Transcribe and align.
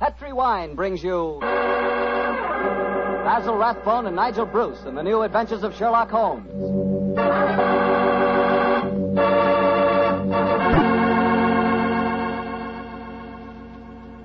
Petri 0.00 0.32
Wine 0.32 0.74
brings 0.74 1.04
you 1.04 1.36
Basil 3.22 3.54
Rathbone 3.54 4.06
and 4.06 4.16
Nigel 4.16 4.46
Bruce 4.46 4.82
in 4.86 4.94
the 4.94 5.02
new 5.02 5.20
adventures 5.20 5.62
of 5.62 5.76
Sherlock 5.76 6.08
Holmes. 6.08 6.48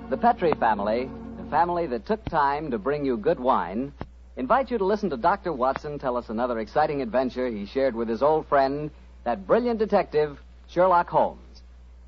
The 0.09 0.15
Petri 0.15 0.53
family, 0.53 1.09
the 1.35 1.49
family 1.49 1.87
that 1.87 2.05
took 2.05 2.23
time 2.23 2.71
to 2.71 2.77
bring 2.77 3.03
you 3.03 3.17
good 3.17 3.41
wine, 3.41 3.91
invite 4.37 4.71
you 4.71 4.77
to 4.77 4.85
listen 4.85 5.09
to 5.09 5.17
Dr. 5.17 5.51
Watson 5.51 5.99
tell 5.99 6.15
us 6.15 6.29
another 6.29 6.59
exciting 6.59 7.01
adventure 7.01 7.49
he 7.49 7.65
shared 7.65 7.95
with 7.95 8.07
his 8.07 8.23
old 8.23 8.47
friend, 8.47 8.91
that 9.25 9.45
brilliant 9.45 9.79
detective, 9.79 10.39
Sherlock 10.69 11.09
Holmes. 11.09 11.41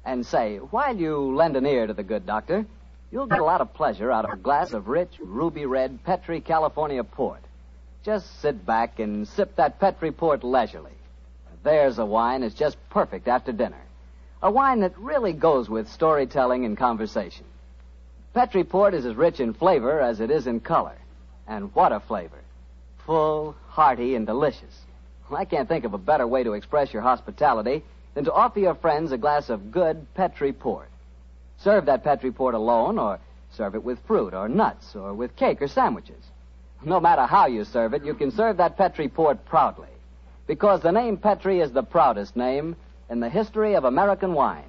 And 0.05 0.25
say, 0.25 0.55
while 0.55 0.95
you 0.95 1.36
lend 1.36 1.57
an 1.57 1.65
ear 1.65 1.86
to 1.86 1.93
the 1.93 2.02
good 2.02 2.25
doctor, 2.25 2.65
you'll 3.11 3.27
get 3.27 3.39
a 3.39 3.43
lot 3.43 3.61
of 3.61 3.73
pleasure 3.73 4.11
out 4.11 4.25
of 4.25 4.31
a 4.31 4.37
glass 4.37 4.73
of 4.73 4.87
rich, 4.87 5.11
ruby 5.19 5.65
red 5.65 6.04
Petri 6.04 6.41
California 6.41 7.04
port. 7.04 7.41
Just 8.04 8.41
sit 8.41 8.65
back 8.65 8.99
and 8.99 9.27
sip 9.27 9.55
that 9.55 9.79
Petri 9.79 10.11
port 10.11 10.43
leisurely. 10.43 10.91
There's 11.63 11.97
a 11.97 12.05
wine 12.05 12.41
that's 12.41 12.54
just 12.54 12.77
perfect 12.89 13.27
after 13.27 13.51
dinner. 13.51 13.82
A 14.41 14.51
wine 14.51 14.82
that 14.82 14.97
really 14.97 15.33
goes 15.33 15.69
with 15.69 15.89
storytelling 15.89 16.63
and 16.63 16.77
conversation. 16.77 17.46
Petri 18.33 18.63
port 18.63 18.93
is 18.93 19.05
as 19.05 19.15
rich 19.15 19.39
in 19.39 19.54
flavor 19.54 19.99
as 19.99 20.19
it 20.19 20.29
is 20.29 20.47
in 20.47 20.60
color. 20.60 20.96
And 21.47 21.74
what 21.74 21.91
a 21.91 21.99
flavor. 21.99 22.39
Full, 23.05 23.55
hearty, 23.68 24.15
and 24.15 24.25
delicious. 24.25 24.82
Well, 25.29 25.39
I 25.39 25.46
can't 25.46 25.68
think 25.68 25.85
of 25.85 25.93
a 25.93 25.97
better 25.97 26.27
way 26.27 26.43
to 26.43 26.54
express 26.54 26.93
your 26.93 27.01
hospitality 27.01 27.83
than 28.13 28.25
to 28.25 28.33
offer 28.33 28.60
your 28.60 28.75
friends 28.75 29.11
a 29.11 29.18
glass 29.18 29.49
of 29.49 29.71
good 29.71 30.05
Petri 30.13 30.54
port. 30.54 30.89
Serve 31.57 31.86
that 31.86 32.03
Petri 32.03 32.31
port 32.31 32.53
alone, 32.53 33.00
or 33.00 33.20
serve 33.52 33.75
it 33.75 33.84
with 33.84 34.00
fruit, 34.06 34.34
or 34.34 34.47
nuts, 34.47 34.95
or 34.95 35.14
with 35.14 35.36
cake 35.36 35.61
or 35.61 35.67
sandwiches. 35.67 36.23
No 36.86 37.00
matter 37.00 37.25
how 37.25 37.47
you 37.47 37.64
serve 37.64 37.94
it, 37.94 38.05
you 38.05 38.14
can 38.14 38.31
serve 38.31 38.58
that 38.58 38.77
Petri 38.77 39.08
port 39.08 39.44
proudly. 39.45 39.88
Because 40.45 40.81
the 40.81 40.91
name 40.91 41.17
Petri 41.17 41.59
is 41.59 41.72
the 41.72 41.83
proudest 41.83 42.36
name 42.36 42.75
in 43.09 43.19
the 43.19 43.30
history 43.30 43.75
of 43.75 43.83
American 43.83 44.33
wine. 44.33 44.64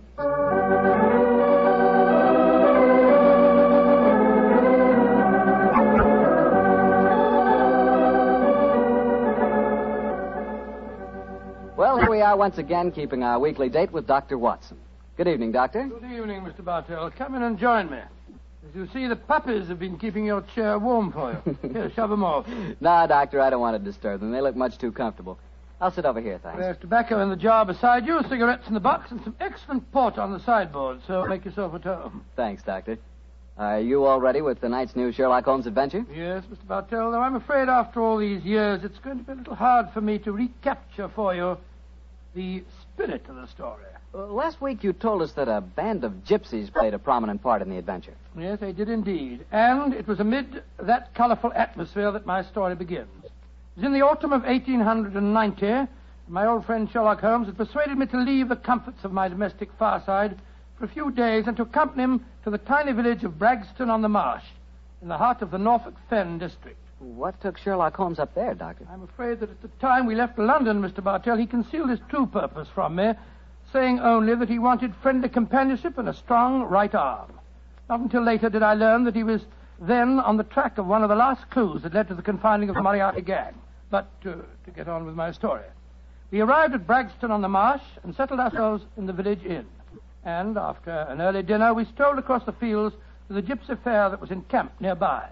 Well, 11.76 11.98
here 11.98 12.10
we 12.10 12.22
are 12.22 12.36
once 12.36 12.58
again, 12.58 12.90
keeping 12.90 13.22
our 13.22 13.38
weekly 13.38 13.68
date 13.68 13.92
with 13.92 14.06
Dr. 14.06 14.38
Watson. 14.38 14.78
Good 15.18 15.26
evening, 15.26 15.50
Doctor. 15.50 15.84
Good 15.84 16.12
evening, 16.12 16.42
Mr. 16.42 16.64
Bartell. 16.64 17.10
Come 17.10 17.34
in 17.34 17.42
and 17.42 17.58
join 17.58 17.90
me. 17.90 17.98
As 17.98 18.72
you 18.72 18.88
see, 18.94 19.08
the 19.08 19.16
puppies 19.16 19.66
have 19.66 19.80
been 19.80 19.98
keeping 19.98 20.24
your 20.24 20.42
chair 20.54 20.78
warm 20.78 21.10
for 21.10 21.32
you. 21.44 21.58
Here, 21.72 21.90
shove 21.90 22.10
them 22.10 22.22
off. 22.22 22.46
No, 22.80 23.04
Doctor, 23.08 23.40
I 23.40 23.50
don't 23.50 23.60
want 23.60 23.76
to 23.76 23.84
disturb 23.84 24.20
them. 24.20 24.30
They 24.30 24.40
look 24.40 24.54
much 24.54 24.78
too 24.78 24.92
comfortable. 24.92 25.36
I'll 25.80 25.90
sit 25.90 26.04
over 26.04 26.20
here, 26.20 26.38
thanks. 26.38 26.60
There's 26.60 26.76
tobacco 26.78 27.20
in 27.20 27.30
the 27.30 27.36
jar 27.36 27.64
beside 27.64 28.06
you, 28.06 28.20
cigarettes 28.28 28.68
in 28.68 28.74
the 28.74 28.80
box, 28.80 29.10
and 29.10 29.20
some 29.24 29.34
excellent 29.40 29.90
port 29.90 30.18
on 30.18 30.32
the 30.32 30.38
sideboard, 30.38 31.00
so 31.08 31.26
make 31.26 31.44
yourself 31.44 31.74
at 31.74 31.82
home. 31.82 32.24
Thanks, 32.36 32.62
Doctor. 32.62 32.96
Are 33.58 33.80
you 33.80 34.04
all 34.04 34.20
ready 34.20 34.40
with 34.40 34.60
tonight's 34.60 34.94
new 34.94 35.10
Sherlock 35.10 35.44
Holmes 35.44 35.66
adventure? 35.66 36.06
Yes, 36.14 36.44
Mr. 36.44 36.64
Bartell, 36.68 37.10
though 37.10 37.20
I'm 37.20 37.34
afraid 37.34 37.68
after 37.68 38.00
all 38.00 38.18
these 38.18 38.44
years, 38.44 38.84
it's 38.84 38.98
going 38.98 39.18
to 39.18 39.24
be 39.24 39.32
a 39.32 39.34
little 39.34 39.56
hard 39.56 39.90
for 39.90 40.00
me 40.00 40.20
to 40.20 40.30
recapture 40.30 41.08
for 41.08 41.34
you 41.34 41.58
the 42.36 42.62
spirit 42.94 43.24
of 43.28 43.34
the 43.34 43.48
story. 43.48 43.82
Last 44.14 44.60
week 44.62 44.82
you 44.82 44.94
told 44.94 45.20
us 45.20 45.32
that 45.32 45.48
a 45.48 45.60
band 45.60 46.02
of 46.02 46.24
gypsies 46.24 46.72
played 46.72 46.94
a 46.94 46.98
prominent 46.98 47.42
part 47.42 47.60
in 47.60 47.68
the 47.68 47.76
adventure. 47.76 48.14
Yes, 48.38 48.58
they 48.58 48.72
did 48.72 48.88
indeed. 48.88 49.44
And 49.52 49.92
it 49.92 50.08
was 50.08 50.18
amid 50.18 50.62
that 50.78 51.12
colorful 51.14 51.52
atmosphere 51.54 52.10
that 52.12 52.24
my 52.24 52.42
story 52.42 52.74
begins. 52.74 53.08
It 53.24 53.30
was 53.76 53.84
in 53.84 53.92
the 53.92 54.00
autumn 54.00 54.32
of 54.32 54.44
1890. 54.44 55.90
My 56.28 56.46
old 56.46 56.64
friend 56.64 56.90
Sherlock 56.90 57.20
Holmes 57.20 57.46
had 57.46 57.56
persuaded 57.56 57.98
me 57.98 58.06
to 58.06 58.18
leave 58.18 58.48
the 58.48 58.56
comforts 58.56 59.04
of 59.04 59.12
my 59.12 59.28
domestic 59.28 59.70
fireside 59.78 60.38
for 60.78 60.86
a 60.86 60.88
few 60.88 61.10
days 61.10 61.46
and 61.46 61.56
to 61.56 61.62
accompany 61.62 62.04
him 62.04 62.24
to 62.44 62.50
the 62.50 62.58
tiny 62.58 62.92
village 62.92 63.24
of 63.24 63.38
Bragston 63.38 63.90
on 63.90 64.00
the 64.02 64.08
Marsh, 64.08 64.44
in 65.02 65.08
the 65.08 65.18
heart 65.18 65.42
of 65.42 65.50
the 65.50 65.58
Norfolk 65.58 65.94
Fen 66.08 66.38
district. 66.38 66.78
What 66.98 67.40
took 67.40 67.58
Sherlock 67.58 67.96
Holmes 67.96 68.18
up 68.18 68.34
there, 68.34 68.54
Doctor? 68.54 68.86
I'm 68.90 69.02
afraid 69.02 69.40
that 69.40 69.50
at 69.50 69.62
the 69.62 69.68
time 69.80 70.06
we 70.06 70.14
left 70.14 70.38
London, 70.38 70.82
Mr. 70.82 71.02
Bartell, 71.02 71.36
he 71.36 71.46
concealed 71.46 71.90
his 71.90 72.00
true 72.08 72.26
purpose 72.26 72.68
from 72.74 72.96
me, 72.96 73.12
saying 73.72 74.00
only 74.00 74.34
that 74.34 74.48
he 74.48 74.58
wanted 74.58 74.94
friendly 74.96 75.28
companionship 75.28 75.98
and 75.98 76.08
a 76.08 76.14
strong 76.14 76.62
right 76.62 76.94
arm. 76.94 77.32
Not 77.88 78.00
until 78.00 78.22
later 78.22 78.48
did 78.48 78.62
I 78.62 78.74
learn 78.74 79.04
that 79.04 79.16
he 79.16 79.24
was 79.24 79.42
then 79.80 80.18
on 80.18 80.36
the 80.36 80.44
track 80.44 80.78
of 80.78 80.86
one 80.86 81.02
of 81.02 81.08
the 81.08 81.14
last 81.14 81.48
clues 81.50 81.82
that 81.82 81.94
led 81.94 82.08
to 82.08 82.14
the 82.14 82.22
confining 82.22 82.68
of 82.68 82.74
the 82.74 82.82
Moriarty 82.82 83.22
gang. 83.22 83.54
But 83.90 84.08
to 84.22 84.44
get 84.74 84.88
on 84.88 85.06
with 85.06 85.14
my 85.14 85.32
story. 85.32 85.64
We 86.30 86.40
arrived 86.40 86.74
at 86.74 86.86
Bragston 86.86 87.30
on 87.30 87.40
the 87.40 87.48
Marsh 87.48 87.82
and 88.02 88.14
settled 88.14 88.40
ourselves 88.40 88.84
in 88.98 89.06
the 89.06 89.14
village 89.14 89.42
inn. 89.44 89.66
And 90.24 90.58
after 90.58 90.90
an 90.90 91.22
early 91.22 91.42
dinner, 91.42 91.72
we 91.72 91.86
strolled 91.86 92.18
across 92.18 92.44
the 92.44 92.52
fields 92.52 92.94
to 93.28 93.34
the 93.34 93.42
gypsy 93.42 93.82
fair 93.82 94.10
that 94.10 94.20
was 94.20 94.30
encamped 94.30 94.80
nearby. 94.80 95.26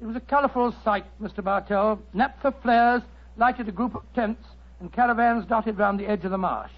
It 0.00 0.06
was 0.06 0.16
a 0.16 0.20
colourful 0.20 0.74
sight, 0.84 1.04
Mr. 1.22 1.42
Bartell. 1.42 2.00
Naphtha 2.14 2.52
flares 2.62 3.02
lighted 3.36 3.68
a 3.68 3.72
group 3.72 3.94
of 3.94 4.02
tents, 4.14 4.44
and 4.80 4.92
caravans 4.92 5.46
dotted 5.46 5.78
round 5.78 6.00
the 6.00 6.06
edge 6.06 6.24
of 6.24 6.32
the 6.32 6.38
marsh. 6.38 6.72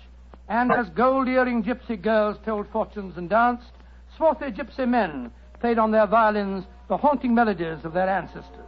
And 0.51 0.73
as 0.73 0.89
gold 0.89 1.29
earring 1.29 1.63
gypsy 1.63 2.01
girls 2.01 2.37
told 2.45 2.67
fortunes 2.73 3.17
and 3.17 3.31
danced, 3.31 3.71
swarthy 4.17 4.51
gypsy 4.51 4.87
men 4.87 5.31
played 5.61 5.79
on 5.79 5.93
their 5.93 6.09
violins 6.09 6.65
the 6.89 6.97
haunting 6.97 7.37
melodies 7.37 7.85
of 7.85 7.93
their 7.93 8.09
ancestors. 8.09 8.67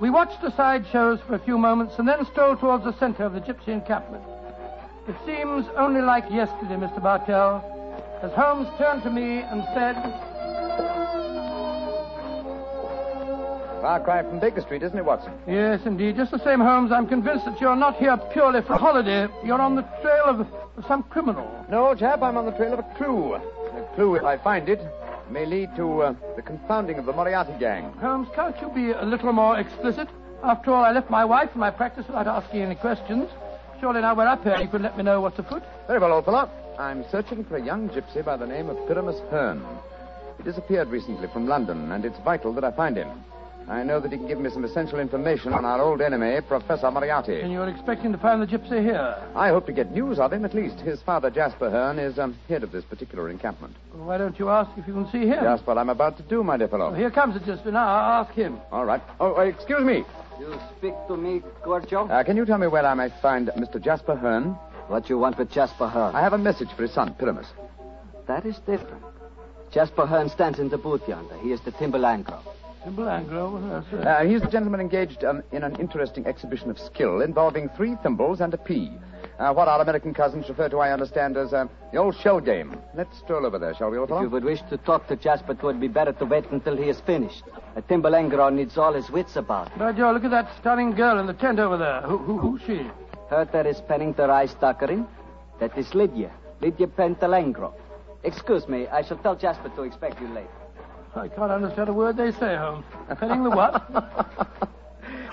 We 0.00 0.08
watched 0.08 0.40
the 0.40 0.50
side 0.56 0.86
shows 0.90 1.20
for 1.26 1.34
a 1.34 1.38
few 1.38 1.58
moments 1.58 1.96
and 1.98 2.08
then 2.08 2.24
strolled 2.24 2.60
towards 2.60 2.84
the 2.84 2.98
center 2.98 3.24
of 3.24 3.34
the 3.34 3.40
gypsy 3.42 3.68
encampment. 3.68 4.24
It 5.06 5.16
seems 5.26 5.66
only 5.76 6.00
like 6.00 6.24
yesterday, 6.30 6.76
Mr. 6.76 7.02
Bartell, 7.02 7.62
as 8.22 8.32
Holmes 8.32 8.68
turned 8.78 9.02
to 9.02 9.10
me 9.10 9.40
and 9.40 9.62
said, 9.74 10.31
Far 13.82 13.98
cry 13.98 14.22
from 14.22 14.38
Baker 14.38 14.60
Street, 14.60 14.84
isn't 14.84 14.96
it, 14.96 15.04
Watson? 15.04 15.32
Yes, 15.44 15.80
indeed. 15.84 16.14
Just 16.14 16.30
the 16.30 16.38
same, 16.44 16.60
Holmes, 16.60 16.92
I'm 16.92 17.08
convinced 17.08 17.46
that 17.46 17.60
you're 17.60 17.74
not 17.74 17.96
here 17.96 18.16
purely 18.32 18.62
for 18.62 18.74
a 18.74 18.78
holiday. 18.78 19.26
You're 19.44 19.60
on 19.60 19.74
the 19.74 19.82
trail 20.00 20.22
of, 20.26 20.40
of 20.76 20.86
some 20.86 21.02
criminal. 21.02 21.50
No, 21.68 21.92
chap, 21.96 22.22
I'm 22.22 22.36
on 22.36 22.46
the 22.46 22.52
trail 22.52 22.74
of 22.74 22.78
a 22.78 22.94
clue. 22.96 23.34
A 23.34 23.40
clue, 23.96 24.14
if 24.14 24.22
I 24.22 24.36
find 24.36 24.68
it, 24.68 24.80
may 25.32 25.46
lead 25.46 25.74
to 25.74 26.02
uh, 26.02 26.14
the 26.36 26.42
confounding 26.42 26.96
of 27.00 27.06
the 27.06 27.12
Moriarty 27.12 27.54
gang. 27.58 27.92
Holmes, 27.94 28.28
can't 28.36 28.54
you 28.60 28.68
be 28.68 28.92
a 28.92 29.02
little 29.02 29.32
more 29.32 29.58
explicit? 29.58 30.08
After 30.44 30.70
all, 30.72 30.84
I 30.84 30.92
left 30.92 31.10
my 31.10 31.24
wife 31.24 31.50
and 31.50 31.58
my 31.58 31.72
practice 31.72 32.06
without 32.06 32.28
asking 32.28 32.62
any 32.62 32.76
questions. 32.76 33.28
Surely 33.80 34.00
now 34.00 34.14
we're 34.14 34.28
up 34.28 34.44
here, 34.44 34.60
you 34.60 34.68
can 34.68 34.82
let 34.82 34.96
me 34.96 35.02
know 35.02 35.20
what's 35.20 35.40
afoot. 35.40 35.64
Very 35.88 35.98
well, 35.98 36.12
old 36.12 36.24
fellow. 36.24 36.48
I'm 36.78 37.04
searching 37.10 37.42
for 37.42 37.56
a 37.56 37.64
young 37.64 37.88
gypsy 37.88 38.24
by 38.24 38.36
the 38.36 38.46
name 38.46 38.70
of 38.70 38.76
Pyramus 38.86 39.18
Hearn. 39.30 39.60
He 40.36 40.44
disappeared 40.44 40.86
recently 40.86 41.26
from 41.32 41.48
London, 41.48 41.90
and 41.90 42.04
it's 42.04 42.18
vital 42.20 42.52
that 42.52 42.62
I 42.62 42.70
find 42.70 42.96
him. 42.96 43.10
I 43.72 43.82
know 43.84 44.00
that 44.00 44.12
he 44.12 44.18
can 44.18 44.28
give 44.28 44.38
me 44.38 44.50
some 44.50 44.64
essential 44.64 45.00
information 45.00 45.54
on 45.54 45.64
our 45.64 45.80
old 45.80 46.02
enemy, 46.02 46.38
Professor 46.46 46.90
Moriarty. 46.90 47.40
And 47.40 47.50
you're 47.50 47.70
expecting 47.70 48.12
to 48.12 48.18
find 48.18 48.42
the 48.42 48.46
gypsy 48.46 48.82
here? 48.82 49.16
I 49.34 49.48
hope 49.48 49.64
to 49.64 49.72
get 49.72 49.92
news 49.92 50.18
of 50.18 50.30
him, 50.30 50.44
at 50.44 50.52
least. 50.52 50.80
His 50.80 51.00
father, 51.00 51.30
Jasper 51.30 51.70
Hearn, 51.70 51.98
is 51.98 52.18
um, 52.18 52.36
head 52.50 52.64
of 52.64 52.70
this 52.70 52.84
particular 52.84 53.30
encampment. 53.30 53.74
Well, 53.94 54.04
why 54.04 54.18
don't 54.18 54.38
you 54.38 54.50
ask 54.50 54.70
if 54.76 54.86
you 54.86 54.92
can 54.92 55.10
see 55.10 55.26
him? 55.26 55.42
Just 55.42 55.66
what 55.66 55.78
I'm 55.78 55.88
about 55.88 56.18
to 56.18 56.22
do, 56.22 56.44
my 56.44 56.58
dear 56.58 56.68
fellow. 56.68 56.90
Well, 56.90 56.98
here 56.98 57.10
comes 57.10 57.32
the 57.32 57.40
gypsy. 57.40 57.72
Now, 57.72 57.88
I'll 57.88 58.24
ask 58.24 58.34
him. 58.34 58.60
All 58.70 58.84
right. 58.84 59.00
Oh, 59.18 59.36
uh, 59.36 59.40
excuse 59.40 59.82
me. 59.82 60.04
You 60.38 60.60
speak 60.76 60.92
to 61.08 61.16
me, 61.16 61.40
Gorgio? 61.64 62.10
Uh, 62.10 62.22
can 62.24 62.36
you 62.36 62.44
tell 62.44 62.58
me 62.58 62.66
where 62.66 62.84
I 62.84 62.92
may 62.92 63.08
find 63.22 63.48
Mr. 63.56 63.82
Jasper 63.82 64.16
Hearn? 64.16 64.54
what 64.88 65.08
you 65.08 65.16
want 65.16 65.38
with 65.38 65.50
Jasper 65.50 65.88
Hearn? 65.88 66.14
I 66.14 66.20
have 66.20 66.34
a 66.34 66.38
message 66.38 66.68
for 66.76 66.82
his 66.82 66.92
son, 66.92 67.14
Pyramus. 67.14 67.46
That 68.26 68.44
is 68.44 68.58
different. 68.66 69.02
Jasper 69.72 70.04
Hearn 70.04 70.28
stands 70.28 70.58
in 70.58 70.68
the 70.68 70.76
booth 70.76 71.08
yonder. 71.08 71.38
He 71.38 71.52
is 71.52 71.60
the 71.62 71.70
thimble 71.70 72.00
engro. 72.02 72.40
Simple 72.84 73.08
Anglo. 73.08 73.60
Yes, 73.70 73.84
sir. 73.90 74.08
Uh, 74.08 74.26
he's 74.26 74.40
the 74.40 74.48
gentleman 74.48 74.80
engaged 74.80 75.24
um, 75.24 75.42
in 75.52 75.62
an 75.62 75.76
interesting 75.76 76.26
exhibition 76.26 76.70
of 76.70 76.78
skill 76.78 77.20
involving 77.20 77.68
three 77.76 77.96
thimbles 78.02 78.40
and 78.40 78.52
a 78.54 78.58
pea. 78.58 78.90
Uh, 79.38 79.52
what 79.52 79.68
our 79.68 79.80
American 79.80 80.12
cousins 80.12 80.48
refer 80.48 80.68
to, 80.68 80.78
I 80.78 80.92
understand, 80.92 81.36
as 81.36 81.52
uh, 81.52 81.66
the 81.92 81.98
old 81.98 82.16
shell 82.16 82.40
game. 82.40 82.76
Let's 82.94 83.18
stroll 83.18 83.46
over 83.46 83.58
there, 83.58 83.74
shall 83.74 83.90
we, 83.90 83.98
old 83.98 84.10
If 84.10 84.20
you 84.20 84.30
would 84.30 84.44
wish 84.44 84.60
to 84.70 84.76
talk 84.78 85.06
to 85.08 85.16
Jasper, 85.16 85.52
it 85.52 85.62
would 85.62 85.80
be 85.80 85.88
better 85.88 86.12
to 86.12 86.24
wait 86.24 86.44
until 86.50 86.76
he 86.76 86.88
is 86.88 87.00
finished. 87.00 87.44
A 87.76 87.82
thimble 87.82 88.12
engro 88.12 88.52
needs 88.52 88.76
all 88.76 88.92
his 88.92 89.10
wits 89.10 89.36
about 89.36 89.70
him. 89.70 89.78
By 89.78 89.92
Joe, 89.92 90.12
look 90.12 90.24
at 90.24 90.30
that 90.30 90.50
stunning 90.60 90.92
girl 90.92 91.18
in 91.18 91.26
the 91.26 91.34
tent 91.34 91.58
over 91.58 91.76
there. 91.76 92.02
Who, 92.02 92.18
who, 92.18 92.38
who's 92.38 92.62
she? 92.62 92.86
Her 93.30 93.48
that 93.52 93.66
is 93.66 93.80
penning 93.80 94.12
the 94.12 94.28
rice 94.28 94.54
tuckering. 94.60 95.06
That 95.60 95.76
is 95.78 95.94
Lydia. 95.94 96.30
Lydia 96.60 96.88
Petulengro. 96.88 97.72
Excuse 98.24 98.68
me, 98.68 98.86
I 98.88 99.02
shall 99.02 99.18
tell 99.18 99.34
Jasper 99.34 99.70
to 99.70 99.82
expect 99.82 100.20
you 100.20 100.28
late. 100.28 100.46
I 101.14 101.28
can't 101.28 101.50
understand 101.50 101.88
a 101.88 101.92
word 101.92 102.16
they 102.16 102.32
say, 102.32 102.56
Holmes. 102.56 102.84
Penning 103.18 103.44
the 103.44 103.50
what? 103.50 103.74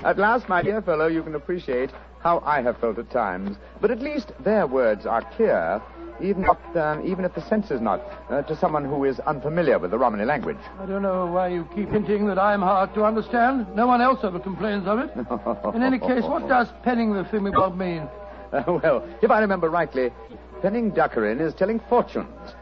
At 0.04 0.18
last, 0.18 0.48
my 0.48 0.62
dear 0.62 0.82
fellow, 0.82 1.08
you 1.08 1.24
can 1.24 1.36
appreciate 1.36 1.92
how 2.22 2.40
I 2.46 2.62
have 2.62 2.78
felt 2.80 2.98
at 3.00 3.10
times. 3.12 3.58
But 3.82 3.92
at 3.92 4.00
least 4.00 4.32
their 4.40 4.66
words 4.66 5.06
are 5.06 5.22
clear 5.36 5.82
even 6.22 6.44
if, 6.44 6.78
um, 6.78 7.06
even 7.06 7.26
if 7.26 7.34
the 7.34 7.42
sense 7.42 7.72
is 7.72 7.82
not, 7.82 8.02
uh, 8.30 8.42
to 8.44 8.56
someone 8.56 8.86
who 8.86 9.06
is 9.06 9.20
unfamiliar 9.22 9.80
with 9.80 9.92
the 9.92 9.98
Romany 9.98 10.26
language. 10.26 10.58
I 10.80 10.86
don't 10.86 11.02
know 11.02 11.26
why 11.28 11.48
you 11.48 11.68
keep 11.76 11.90
hinting 11.90 12.28
that 12.28 12.38
I'm 12.38 12.62
hard 12.62 12.94
to 12.96 13.06
understand. 13.06 13.68
No 13.76 13.88
one 13.88 14.02
else 14.02 14.20
ever 14.24 14.40
complains 14.40 14.88
of 14.88 15.00
it. 15.00 15.12
In 15.76 15.84
any 15.84 16.00
case, 16.00 16.24
what 16.24 16.48
does 16.48 16.68
penning 16.84 17.14
the 17.14 17.24
thingamabob 17.24 17.78
mean? 17.78 18.08
Uh, 18.52 18.80
well, 18.84 19.08
if 19.22 19.32
I 19.32 19.40
remember 19.40 19.70
rightly, 19.70 20.12
penning 20.62 20.92
Duckerin 20.92 21.40
is 21.40 21.54
telling 21.54 21.80
fortunes. 21.90 22.54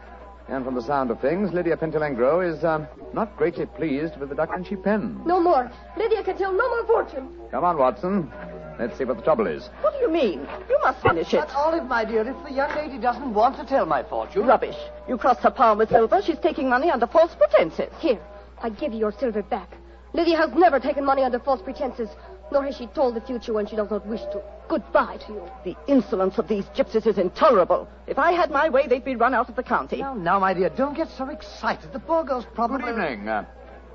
And 0.49 0.63
from 0.63 0.75
the 0.75 0.81
sound 0.81 1.11
of 1.11 1.19
things, 1.19 1.51
Lydia 1.51 1.75
Petulengro 1.75 2.39
is 2.41 2.63
um, 2.63 2.88
not 3.13 3.35
greatly 3.35 3.65
pleased 3.65 4.17
with 4.17 4.29
the 4.29 4.35
Duckerin 4.35 4.65
she 4.65 4.77
pens. 4.77 5.19
No 5.25 5.41
more. 5.41 5.69
Lydia 5.97 6.23
can 6.23 6.38
tell 6.38 6.53
no 6.53 6.69
more 6.69 6.85
fortune. 6.85 7.29
Come 7.51 7.65
on, 7.65 7.77
Watson. 7.77 8.31
Let's 8.79 8.97
see 8.97 9.03
what 9.03 9.17
the 9.17 9.23
trouble 9.23 9.47
is. 9.47 9.69
What 9.81 9.94
do 9.94 9.99
you 9.99 10.09
mean? 10.09 10.47
You 10.69 10.79
must 10.83 11.01
finish 11.01 11.33
it. 11.33 11.39
But, 11.39 11.53
Olive, 11.53 11.85
my 11.85 12.05
dear, 12.05 12.21
if 12.27 12.44
the 12.45 12.53
young 12.53 12.73
lady 12.75 12.97
doesn't 12.97 13.33
want 13.33 13.57
to 13.57 13.65
tell 13.65 13.85
my 13.85 14.03
fortune. 14.03 14.45
Rubbish. 14.45 14.77
You 15.09 15.17
crossed 15.17 15.41
her 15.41 15.51
palm 15.51 15.79
with 15.79 15.89
silver. 15.89 16.21
She's 16.21 16.39
taking 16.39 16.69
money 16.69 16.89
under 16.89 17.07
false 17.07 17.35
pretenses. 17.35 17.91
Here, 17.99 18.19
I 18.61 18.69
give 18.69 18.94
you 18.94 18.99
your 18.99 19.11
silver 19.11 19.44
back. 19.44 19.71
Lydia 20.13 20.38
has 20.38 20.51
never 20.53 20.79
taken 20.79 21.03
money 21.03 21.23
under 21.23 21.39
false 21.39 21.61
pretenses, 21.61 22.09
nor 22.51 22.63
has 22.63 22.77
she 22.77 22.88
told 22.88 23.15
the 23.15 23.21
future 23.21 23.51
when 23.51 23.67
she 23.67 23.75
does 23.75 23.89
not 23.89 24.05
wish 24.05 24.21
to. 24.31 24.41
Goodbye 24.68 25.18
to 25.28 25.34
you. 25.34 25.44
The 25.64 25.75
insolence 25.88 26.38
of 26.38 26.48
these 26.48 26.66
gypsies 26.75 27.08
is 27.08 27.18
intolerable. 27.18 27.88
If 28.06 28.19
I 28.19 28.31
had 28.34 28.52
my 28.52 28.69
way, 28.69 28.88
they'd 28.88 29.06
be 29.06 29.16
run 29.16 29.34
out 29.34 29.50
of 29.50 29.56
the 29.56 29.64
county. 29.64 29.98
Now, 29.98 30.14
now, 30.14 30.40
my 30.40 30.54
dear, 30.54 30.69
don't 30.69 30.96
get 30.96 31.10
so 31.10 31.30
excited. 31.30 31.94
The 31.94 32.00
poor 32.00 32.24
girl's 32.24 32.46
probably. 32.54 32.80
Good 32.80 32.90
evening. 32.90 33.30
Uh, 33.30 33.46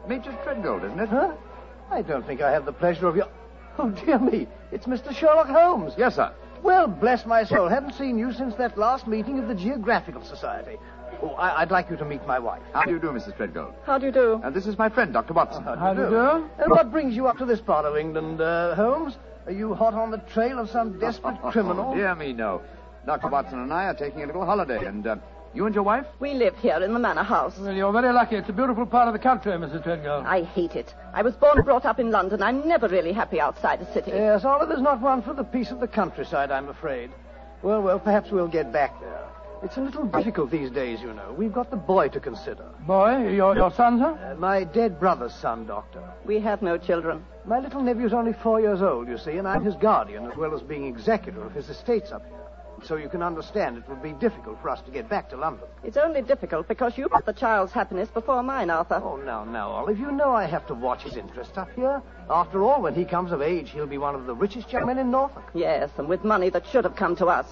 Major 0.08 0.32
Treadgold, 0.44 0.84
isn't 0.84 0.98
it? 0.98 1.08
Huh? 1.08 1.32
I 1.90 2.02
don't 2.02 2.26
think 2.26 2.40
I 2.40 2.50
have 2.50 2.64
the 2.64 2.72
pleasure 2.72 3.06
of 3.06 3.16
your. 3.16 3.28
Oh, 3.78 3.90
dear 3.90 4.18
me. 4.18 4.46
It's 4.70 4.86
Mr. 4.86 5.14
Sherlock 5.14 5.48
Holmes. 5.48 5.94
Yes, 5.96 6.16
sir. 6.16 6.32
Well, 6.62 6.86
bless 6.86 7.26
my 7.26 7.44
soul. 7.44 7.68
Haven't 7.68 7.94
seen 7.94 8.18
you 8.18 8.32
since 8.32 8.54
that 8.56 8.78
last 8.78 9.06
meeting 9.06 9.38
of 9.38 9.48
the 9.48 9.54
Geographical 9.54 10.22
Society. 10.24 10.76
Oh, 11.22 11.28
I, 11.30 11.62
would 11.62 11.70
like 11.70 11.90
you 11.90 11.96
to 11.96 12.04
meet 12.04 12.26
my 12.26 12.38
wife. 12.38 12.62
How 12.72 12.84
do 12.84 12.90
you 12.92 12.98
do, 12.98 13.08
Mrs. 13.08 13.36
Treadgold? 13.36 13.74
How 13.84 13.98
do 13.98 14.06
you 14.06 14.12
do? 14.12 14.40
Uh, 14.44 14.50
this 14.50 14.66
is 14.66 14.76
my 14.78 14.88
friend, 14.88 15.12
Dr. 15.12 15.34
Watson. 15.34 15.62
how 15.64 15.74
do 15.74 15.80
How 15.80 15.90
you 15.90 15.96
do 15.96 16.02
you 16.02 16.08
do? 16.08 16.14
do? 16.14 16.62
And 16.62 16.70
what 16.70 16.90
brings 16.90 17.14
you 17.14 17.26
up 17.26 17.38
to 17.38 17.44
this 17.44 17.60
part 17.60 17.84
of 17.84 17.96
England, 17.96 18.40
uh, 18.40 18.74
Holmes? 18.74 19.16
Are 19.46 19.52
you 19.52 19.74
hot 19.74 19.94
on 19.94 20.10
the 20.10 20.18
trail 20.18 20.58
of 20.58 20.70
some 20.70 20.98
desperate 20.98 21.40
criminal? 21.50 21.90
Oh, 21.92 21.94
dear 21.94 22.14
me, 22.14 22.32
no. 22.32 22.62
Dr. 23.06 23.28
Watson 23.28 23.58
and 23.58 23.72
I 23.72 23.86
are 23.86 23.94
taking 23.94 24.22
a 24.22 24.26
little 24.26 24.44
holiday, 24.46 24.84
and 24.84 25.04
uh, 25.06 25.16
you 25.52 25.66
and 25.66 25.74
your 25.74 25.82
wife? 25.82 26.06
We 26.20 26.34
live 26.34 26.56
here 26.58 26.76
in 26.80 26.92
the 26.92 26.98
manor 27.00 27.24
house. 27.24 27.58
Well, 27.58 27.72
you're 27.72 27.92
very 27.92 28.12
lucky. 28.12 28.36
It's 28.36 28.48
a 28.48 28.52
beautiful 28.52 28.86
part 28.86 29.08
of 29.08 29.12
the 29.12 29.18
country, 29.18 29.50
Mrs. 29.52 29.82
Treadgold. 29.82 30.24
I 30.24 30.44
hate 30.44 30.76
it. 30.76 30.94
I 31.12 31.22
was 31.22 31.34
born 31.34 31.56
and 31.56 31.64
brought 31.64 31.84
up 31.84 31.98
in 31.98 32.12
London. 32.12 32.42
I'm 32.42 32.66
never 32.66 32.86
really 32.86 33.12
happy 33.12 33.40
outside 33.40 33.80
the 33.80 33.92
city. 33.92 34.12
Yes, 34.12 34.44
Oliver's 34.44 34.80
not 34.80 35.00
one 35.00 35.20
for 35.22 35.34
the 35.34 35.42
peace 35.44 35.72
of 35.72 35.80
the 35.80 35.88
countryside, 35.88 36.52
I'm 36.52 36.68
afraid. 36.68 37.10
Well, 37.62 37.82
well, 37.82 37.98
perhaps 37.98 38.30
we'll 38.30 38.48
get 38.48 38.72
back 38.72 38.98
there. 39.00 39.26
It's 39.62 39.76
a 39.76 39.80
little 39.80 40.04
difficult 40.06 40.50
these 40.50 40.70
days, 40.70 41.00
you 41.00 41.12
know. 41.12 41.32
We've 41.38 41.52
got 41.52 41.70
the 41.70 41.76
boy 41.76 42.08
to 42.08 42.18
consider. 42.18 42.64
Boy, 42.84 43.28
your, 43.28 43.54
your 43.54 43.70
son, 43.70 44.00
sir? 44.00 44.32
Uh, 44.32 44.34
my 44.34 44.64
dead 44.64 44.98
brother's 44.98 45.34
son, 45.34 45.66
Doctor. 45.66 46.02
We 46.24 46.40
have 46.40 46.62
no 46.62 46.76
children. 46.76 47.24
My 47.44 47.60
little 47.60 47.80
nephew's 47.80 48.12
only 48.12 48.32
four 48.32 48.60
years 48.60 48.82
old, 48.82 49.06
you 49.06 49.16
see, 49.18 49.32
and 49.32 49.46
I'm 49.46 49.64
his 49.64 49.76
guardian 49.76 50.26
as 50.26 50.36
well 50.36 50.52
as 50.52 50.62
being 50.62 50.86
executor 50.86 51.44
of 51.44 51.52
his 51.52 51.68
estates 51.68 52.10
up 52.10 52.24
here. 52.26 52.38
So 52.82 52.96
you 52.96 53.08
can 53.08 53.22
understand 53.22 53.76
it 53.76 53.88
would 53.88 54.02
be 54.02 54.12
difficult 54.14 54.60
for 54.60 54.68
us 54.68 54.82
to 54.82 54.90
get 54.90 55.08
back 55.08 55.30
to 55.30 55.36
London. 55.36 55.66
It's 55.84 55.96
only 55.96 56.22
difficult 56.22 56.66
because 56.66 56.98
you 56.98 57.08
put 57.08 57.24
the 57.24 57.32
child's 57.32 57.70
happiness 57.70 58.08
before 58.08 58.42
mine, 58.42 58.70
Arthur. 58.70 59.00
Oh, 59.04 59.16
now, 59.16 59.44
now, 59.44 59.70
Olive, 59.70 60.00
you 60.00 60.10
know 60.10 60.32
I 60.32 60.46
have 60.46 60.66
to 60.66 60.74
watch 60.74 61.02
his 61.02 61.16
interests 61.16 61.56
up 61.56 61.70
here. 61.76 62.02
After 62.28 62.64
all, 62.64 62.82
when 62.82 62.96
he 62.96 63.04
comes 63.04 63.30
of 63.30 63.40
age, 63.40 63.70
he'll 63.70 63.86
be 63.86 63.98
one 63.98 64.16
of 64.16 64.26
the 64.26 64.34
richest 64.34 64.72
young 64.72 64.86
men 64.86 64.98
in 64.98 65.12
Norfolk. 65.12 65.44
Yes, 65.54 65.90
and 65.98 66.08
with 66.08 66.24
money 66.24 66.50
that 66.50 66.66
should 66.66 66.82
have 66.82 66.96
come 66.96 67.14
to 67.16 67.26
us. 67.26 67.46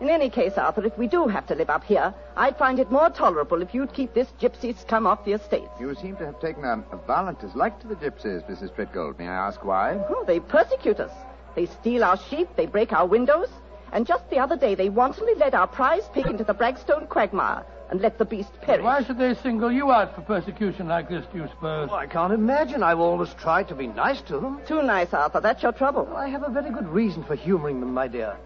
In 0.00 0.10
any 0.10 0.28
case, 0.28 0.58
Arthur, 0.58 0.84
if 0.84 0.98
we 0.98 1.06
do 1.06 1.26
have 1.26 1.46
to 1.46 1.54
live 1.54 1.70
up 1.70 1.84
here, 1.84 2.12
I'd 2.36 2.58
find 2.58 2.78
it 2.78 2.90
more 2.90 3.08
tolerable 3.08 3.62
if 3.62 3.74
you'd 3.74 3.92
keep 3.92 4.12
this 4.14 4.28
gypsy 4.40 4.78
scum 4.78 5.06
off 5.06 5.24
the 5.24 5.32
estates. 5.32 5.70
You 5.80 5.94
seem 5.94 6.16
to 6.16 6.26
have 6.26 6.40
taken 6.40 6.64
a, 6.64 6.84
a 6.92 6.96
violent 7.06 7.40
dislike 7.40 7.80
to 7.80 7.88
the 7.88 7.94
gypsies, 7.96 8.48
Mrs. 8.50 8.74
Treadgold. 8.74 9.18
May 9.18 9.28
I 9.28 9.46
ask 9.48 9.64
why? 9.64 9.98
Oh, 10.10 10.24
they 10.26 10.40
persecute 10.40 11.00
us. 11.00 11.12
They 11.54 11.66
steal 11.66 12.04
our 12.04 12.18
sheep, 12.18 12.48
they 12.56 12.66
break 12.66 12.92
our 12.92 13.06
windows, 13.06 13.48
and 13.92 14.06
just 14.06 14.28
the 14.28 14.38
other 14.38 14.56
day 14.56 14.74
they 14.74 14.90
wantonly 14.90 15.34
led 15.36 15.54
our 15.54 15.66
prize 15.66 16.02
pig 16.12 16.26
into 16.26 16.44
the 16.44 16.52
Bragstone 16.52 17.06
quagmire 17.06 17.64
and 17.90 18.00
let 18.00 18.18
the 18.18 18.24
beast 18.24 18.50
perish. 18.60 18.84
Why 18.84 19.02
should 19.02 19.18
they 19.18 19.34
single 19.34 19.72
you 19.72 19.90
out 19.92 20.14
for 20.14 20.20
persecution 20.20 20.88
like 20.88 21.08
this, 21.08 21.24
do 21.32 21.38
you 21.38 21.48
suppose? 21.48 21.88
Well, 21.88 21.98
I 21.98 22.06
can't 22.06 22.32
imagine. 22.32 22.82
I've 22.82 22.98
always 22.98 23.32
tried 23.34 23.68
to 23.68 23.74
be 23.74 23.86
nice 23.86 24.20
to 24.22 24.38
them. 24.38 24.60
Too 24.66 24.82
nice, 24.82 25.14
Arthur. 25.14 25.40
That's 25.40 25.62
your 25.62 25.72
trouble. 25.72 26.04
Well, 26.04 26.16
I 26.16 26.28
have 26.28 26.42
a 26.42 26.50
very 26.50 26.70
good 26.70 26.88
reason 26.88 27.22
for 27.22 27.36
humoring 27.36 27.80
them, 27.80 27.94
my 27.94 28.08
dear. 28.08 28.36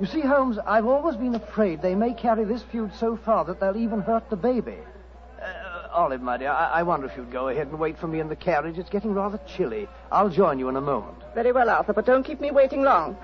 You 0.00 0.06
see, 0.06 0.20
Holmes, 0.22 0.58
I've 0.66 0.86
always 0.86 1.16
been 1.16 1.34
afraid 1.34 1.82
they 1.82 1.94
may 1.94 2.14
carry 2.14 2.44
this 2.44 2.62
feud 2.62 2.90
so 2.98 3.18
far 3.18 3.44
that 3.44 3.60
they'll 3.60 3.76
even 3.76 4.00
hurt 4.00 4.30
the 4.30 4.36
baby. 4.36 4.78
Uh, 5.40 5.88
Olive, 5.92 6.22
my 6.22 6.38
dear, 6.38 6.50
I-, 6.50 6.80
I 6.80 6.82
wonder 6.84 7.06
if 7.06 7.14
you'd 7.18 7.30
go 7.30 7.48
ahead 7.48 7.66
and 7.66 7.78
wait 7.78 7.98
for 7.98 8.08
me 8.08 8.18
in 8.18 8.28
the 8.30 8.36
carriage. 8.36 8.78
It's 8.78 8.88
getting 8.88 9.12
rather 9.12 9.38
chilly. 9.46 9.88
I'll 10.10 10.30
join 10.30 10.58
you 10.58 10.70
in 10.70 10.76
a 10.76 10.80
moment. 10.80 11.18
Very 11.34 11.52
well, 11.52 11.68
Arthur, 11.68 11.92
but 11.92 12.06
don't 12.06 12.22
keep 12.22 12.40
me 12.40 12.50
waiting 12.50 12.82
long. 12.82 13.14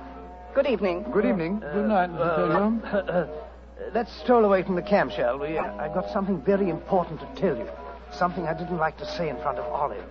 Good 0.55 0.67
evening. 0.67 1.06
Good 1.12 1.25
evening. 1.25 1.61
Good 1.61 1.88
night, 1.88 2.11
Mrs. 2.11 2.82
Treadgold. 2.82 3.08
Uh, 3.08 3.26
let's 3.94 4.14
stroll 4.20 4.44
away 4.44 4.62
from 4.62 4.75
the 4.75 4.82
camp, 4.82 5.12
shall 5.12 5.38
we? 5.38 5.56
I've 5.56 5.94
got 5.94 6.11
something 6.12 6.43
very 6.43 6.69
important 6.69 7.20
to 7.20 7.40
tell 7.40 7.56
you. 7.56 7.69
Something 8.12 8.46
I 8.46 8.52
didn't 8.52 8.76
like 8.76 8.99
to 8.99 9.06
say 9.06 9.31
in 9.31 9.37
front 9.38 9.58
of 9.58 9.64
Olive. 9.64 10.05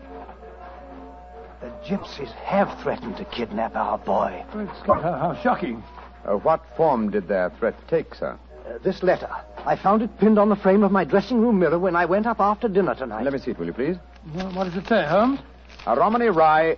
The 1.61 1.67
gypsies 1.87 2.31
have 2.43 2.79
threatened 2.81 3.17
to 3.17 3.25
kidnap 3.25 3.75
our 3.75 3.99
boy. 3.99 4.43
Great 4.51 4.69
Scott, 4.81 5.03
how, 5.03 5.17
how 5.17 5.41
shocking. 5.41 5.83
Uh, 6.25 6.37
what 6.37 6.63
form 6.75 7.11
did 7.11 7.27
their 7.27 7.51
threat 7.51 7.75
take, 7.87 8.15
sir? 8.15 8.37
Uh, 8.65 8.77
this 8.83 9.03
letter. 9.03 9.29
I 9.65 9.75
found 9.75 10.01
it 10.01 10.17
pinned 10.19 10.39
on 10.39 10.49
the 10.49 10.55
frame 10.55 10.83
of 10.83 10.91
my 10.91 11.03
dressing 11.03 11.39
room 11.39 11.59
mirror 11.59 11.77
when 11.77 11.95
I 11.95 12.05
went 12.05 12.25
up 12.25 12.39
after 12.39 12.67
dinner 12.67 12.95
tonight. 12.95 13.23
Let 13.23 13.33
me 13.33 13.39
see 13.39 13.51
it, 13.51 13.59
will 13.59 13.67
you, 13.67 13.73
please? 13.73 13.97
Well, 14.33 14.51
what 14.53 14.63
does 14.65 14.75
it 14.75 14.87
say, 14.87 15.05
Holmes? 15.05 15.39
A 15.85 15.95
Romany 15.95 16.27
Rye. 16.29 16.77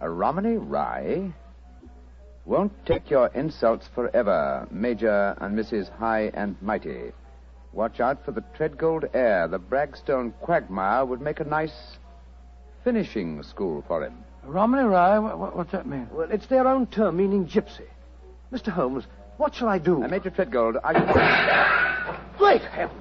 A 0.00 0.08
Romany 0.08 0.56
Rye? 0.56 1.32
Won't 2.44 2.72
take 2.86 3.10
your 3.10 3.28
insults 3.28 3.88
forever, 3.94 4.66
Major 4.70 5.36
and 5.40 5.56
Mrs. 5.56 5.90
High 5.90 6.30
and 6.34 6.56
Mighty. 6.60 7.12
Watch 7.72 8.00
out 8.00 8.24
for 8.24 8.32
the 8.32 8.42
Treadgold 8.56 9.08
heir. 9.14 9.48
The 9.48 9.58
Bragstone 9.58 10.32
quagmire 10.40 11.04
would 11.04 11.20
make 11.20 11.40
a 11.40 11.44
nice 11.44 11.96
finishing 12.84 13.42
school 13.42 13.84
for 13.86 14.04
him. 14.04 14.24
Romany 14.44 14.82
Rye? 14.82 15.18
What, 15.18 15.38
what, 15.38 15.56
what's 15.56 15.72
that 15.72 15.86
mean? 15.86 16.08
Well, 16.12 16.28
it's 16.30 16.46
their 16.46 16.66
own 16.66 16.86
term 16.86 17.16
meaning 17.16 17.46
gypsy. 17.46 17.86
Mr. 18.52 18.68
Holmes, 18.68 19.04
what 19.36 19.54
shall 19.54 19.68
I 19.68 19.78
do? 19.78 20.02
Uh, 20.02 20.08
Major 20.08 20.30
Treadgold, 20.30 20.76
I. 20.84 22.28
Great 22.38 22.62
heavens! 22.62 22.98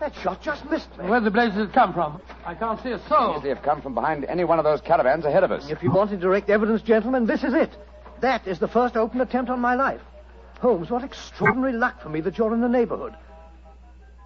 That 0.00 0.14
shot 0.14 0.40
just 0.40 0.68
missed 0.70 0.96
me. 0.96 1.06
Where 1.06 1.20
the 1.20 1.30
blazes 1.30 1.58
it 1.58 1.72
come 1.74 1.92
from? 1.92 2.22
I 2.46 2.54
can't 2.54 2.82
see 2.82 2.90
a 2.90 2.98
soul. 3.08 3.40
They 3.40 3.50
have 3.50 3.62
come 3.62 3.82
from 3.82 3.94
behind 3.94 4.24
any 4.24 4.44
one 4.44 4.58
of 4.58 4.64
those 4.64 4.80
caravans 4.80 5.26
ahead 5.26 5.44
of 5.44 5.52
us. 5.52 5.68
If 5.68 5.82
you 5.82 5.90
wanted 5.90 6.20
direct 6.20 6.48
evidence, 6.48 6.80
gentlemen, 6.82 7.26
this 7.26 7.44
is 7.44 7.52
it. 7.52 7.70
That 8.20 8.46
is 8.46 8.58
the 8.58 8.68
first 8.68 8.96
open 8.96 9.20
attempt 9.20 9.50
on 9.50 9.60
my 9.60 9.74
life. 9.74 10.00
Holmes, 10.60 10.90
what 10.90 11.04
extraordinary 11.04 11.72
luck 11.72 12.00
for 12.02 12.08
me 12.08 12.20
that 12.22 12.38
you're 12.38 12.54
in 12.54 12.60
the 12.60 12.68
neighborhood. 12.68 13.14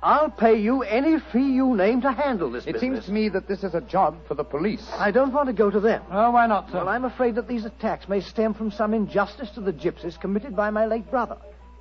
I'll 0.04 0.28
pay 0.28 0.61
you 0.61 0.82
any 0.82 1.18
fee 1.32 1.54
you 1.54 1.75
name 1.75 2.02
to 2.02 2.12
handle 2.12 2.50
this 2.50 2.66
It 2.66 2.75
business. 2.75 2.80
seems 2.82 3.06
to 3.06 3.12
me 3.12 3.30
that 3.30 3.49
this 3.49 3.64
is 3.64 3.75
a 3.75 3.80
job 3.80 4.18
for 4.28 4.34
the 4.34 4.44
police. 4.44 4.87
I 4.99 5.11
don't 5.11 5.32
want 5.32 5.46
to 5.46 5.54
go 5.54 5.70
to 5.70 5.80
them. 5.80 6.02
Oh, 6.11 6.30
why 6.30 6.46
not, 6.46 6.68
sir? 6.70 6.76
Well, 6.76 6.90
I'm 6.90 7.06
afraid 7.06 7.37
that 7.37 7.49
these 7.49 7.64
attacks 7.64 8.06
may 8.06 8.20
stem 8.20 8.52
from 8.52 8.70
some 8.70 8.92
injustice 8.92 9.49
to 9.54 9.62
the 9.62 9.73
gypsies 9.73 10.20
committed 10.20 10.54
by 10.54 10.68
my 10.68 10.84
late 10.84 11.11
brother. 11.11 11.38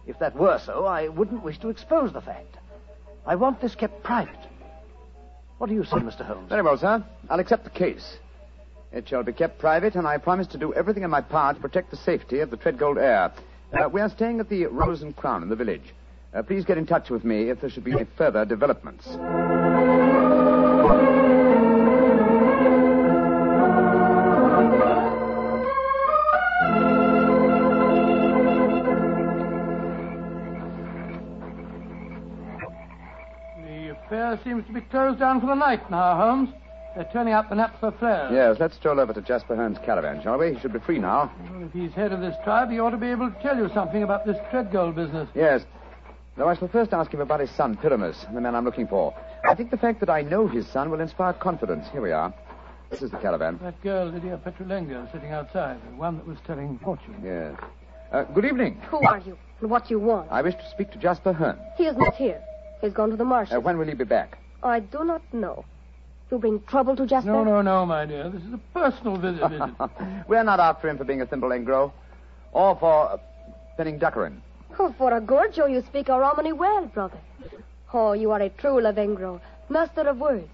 If 0.07 0.19
that 0.19 0.37
were 0.37 0.57
so, 0.65 0.85
I 0.85 1.09
wouldn't 1.09 1.43
wish 1.43 1.59
to 1.59 1.69
expose 1.69 2.13
the 2.13 2.21
fact. 2.21 2.55
I 3.25 3.35
want 3.35 3.59
this 3.59 3.75
kept 3.75 4.03
private. 4.03 4.39
What 5.57 5.67
do 5.67 5.75
you 5.75 5.83
say, 5.83 5.97
Mr. 5.97 6.25
Holmes? 6.25 6.47
Very 6.47 6.61
well, 6.61 6.77
sir. 6.77 7.03
I'll 7.29 7.41
accept 7.41 7.65
the 7.65 7.69
case. 7.71 8.17
It 8.93 9.09
shall 9.09 9.23
be 9.23 9.33
kept 9.33 9.59
private, 9.59 9.95
and 9.95 10.07
I 10.07 10.17
promise 10.17 10.47
to 10.47 10.57
do 10.57 10.73
everything 10.73 11.03
in 11.03 11.09
my 11.09 11.21
power 11.21 11.53
to 11.55 11.59
protect 11.59 11.91
the 11.91 11.97
safety 11.97 12.39
of 12.39 12.51
the 12.51 12.57
Treadgold 12.57 12.97
heir. 13.01 13.33
Uh, 13.73 13.89
we 13.89 13.99
are 13.99 14.09
staying 14.09 14.39
at 14.39 14.47
the 14.47 14.65
Rose 14.67 15.01
and 15.01 15.13
Crown 15.13 15.43
in 15.43 15.49
the 15.49 15.55
village. 15.57 15.93
Uh, 16.33 16.41
please 16.41 16.65
get 16.65 16.79
in 16.79 16.85
touch 16.85 17.11
with 17.11 17.23
me 17.23 17.49
if 17.49 17.61
there 17.61 17.69
should 17.69 17.83
be 17.83 17.91
any 17.91 18.07
further 18.17 18.43
developments. 18.43 19.05
The 19.05 19.19
affair 33.91 34.39
seems 34.43 34.65
to 34.65 34.73
be 34.73 34.81
closed 34.81 35.19
down 35.19 35.39
for 35.39 35.45
the 35.45 35.53
night 35.53 35.91
now, 35.91 36.17
Holmes. 36.17 36.49
They're 36.95 37.09
turning 37.11 37.33
out 37.33 37.49
the 37.49 37.55
naphtha 37.55 37.91
flares. 37.99 38.31
Yes, 38.31 38.57
let's 38.59 38.75
stroll 38.75 38.99
over 38.99 39.13
to 39.13 39.21
Jasper 39.21 39.55
Hearn's 39.55 39.79
caravan, 39.79 40.21
shall 40.23 40.37
we? 40.37 40.53
He 40.53 40.59
should 40.59 40.73
be 40.73 40.79
free 40.79 40.99
now. 40.99 41.31
Well, 41.51 41.63
if 41.63 41.73
he's 41.73 41.91
head 41.91 42.11
of 42.11 42.21
this 42.21 42.35
tribe, 42.43 42.71
he 42.71 42.79
ought 42.79 42.91
to 42.91 42.97
be 42.97 43.07
able 43.07 43.31
to 43.31 43.41
tell 43.41 43.57
you 43.57 43.69
something 43.73 44.03
about 44.03 44.25
this 44.25 44.37
Treadgold 44.51 44.95
business. 44.95 45.27
Yes. 45.35 45.63
Though 46.35 46.49
I 46.49 46.55
shall 46.55 46.67
first 46.67 46.93
ask 46.93 47.13
him 47.13 47.21
about 47.21 47.39
his 47.41 47.51
son, 47.51 47.77
Pyramus, 47.77 48.25
the 48.33 48.41
man 48.41 48.55
I'm 48.55 48.65
looking 48.65 48.87
for. 48.87 49.13
I 49.47 49.53
think 49.53 49.69
the 49.69 49.77
fact 49.77 49.99
that 49.99 50.09
I 50.09 50.21
know 50.23 50.47
his 50.47 50.67
son 50.67 50.89
will 50.89 50.99
inspire 50.99 51.33
confidence. 51.33 51.87
Here 51.91 52.01
we 52.01 52.11
are. 52.11 52.33
This 52.89 53.03
is 53.03 53.11
the 53.11 53.17
caravan. 53.17 53.59
That 53.61 53.79
girl, 53.81 54.07
Lydia 54.07 54.39
Petulengro, 54.43 55.11
sitting 55.11 55.31
outside, 55.31 55.77
the 55.89 55.95
one 55.95 56.17
that 56.17 56.27
was 56.27 56.37
telling 56.45 56.79
fortune. 56.79 57.15
Yes. 57.23 57.55
Uh, 58.11 58.23
good 58.23 58.45
evening. 58.45 58.79
Who 58.89 58.97
are 59.05 59.19
you? 59.19 59.37
And 59.61 59.69
what 59.69 59.87
do 59.87 59.93
you 59.93 59.99
want? 59.99 60.31
I 60.31 60.41
wish 60.41 60.55
to 60.55 60.69
speak 60.71 60.91
to 60.91 60.97
Jasper 60.97 61.33
Hearn. 61.33 61.57
He 61.77 61.85
is 61.85 61.95
not 61.97 62.15
here. 62.15 62.41
He's 62.81 62.93
gone 62.93 63.09
to 63.11 63.15
the 63.15 63.23
marshes. 63.23 63.55
Uh, 63.55 63.61
when 63.61 63.77
will 63.77 63.87
he 63.87 63.93
be 63.93 64.03
back? 64.03 64.37
I 64.63 64.79
do 64.79 65.03
not 65.03 65.21
know. 65.33 65.65
You 66.31 66.39
bring 66.39 66.61
trouble 66.61 66.95
to 66.95 67.05
Jasper? 67.05 67.31
No, 67.31 67.43
no, 67.43 67.61
no, 67.61 67.85
my 67.85 68.05
dear. 68.05 68.29
This 68.29 68.41
is 68.41 68.53
a 68.53 68.59
personal 68.73 69.17
visit. 69.17 69.47
visit. 69.49 69.69
We're 70.27 70.43
not 70.43 70.59
after 70.59 70.89
him 70.89 70.97
for 70.97 71.03
being 71.03 71.21
a 71.21 71.27
thimble 71.27 71.49
engro. 71.49 71.91
Or 72.53 72.75
for 72.75 73.11
uh, 73.11 73.17
penning 73.77 73.99
Duckerin. 73.99 74.37
Oh, 74.79 74.93
for 74.97 75.13
a 75.13 75.21
Gorgio, 75.21 75.69
you 75.69 75.81
speak 75.81 76.09
a 76.09 76.19
Romany 76.19 76.51
well, 76.51 76.85
brother. 76.87 77.19
Oh, 77.93 78.13
you 78.13 78.31
are 78.31 78.41
a 78.41 78.49
true 78.49 78.81
Lavengro, 78.81 79.39
master 79.69 80.01
of 80.01 80.17
words. 80.17 80.47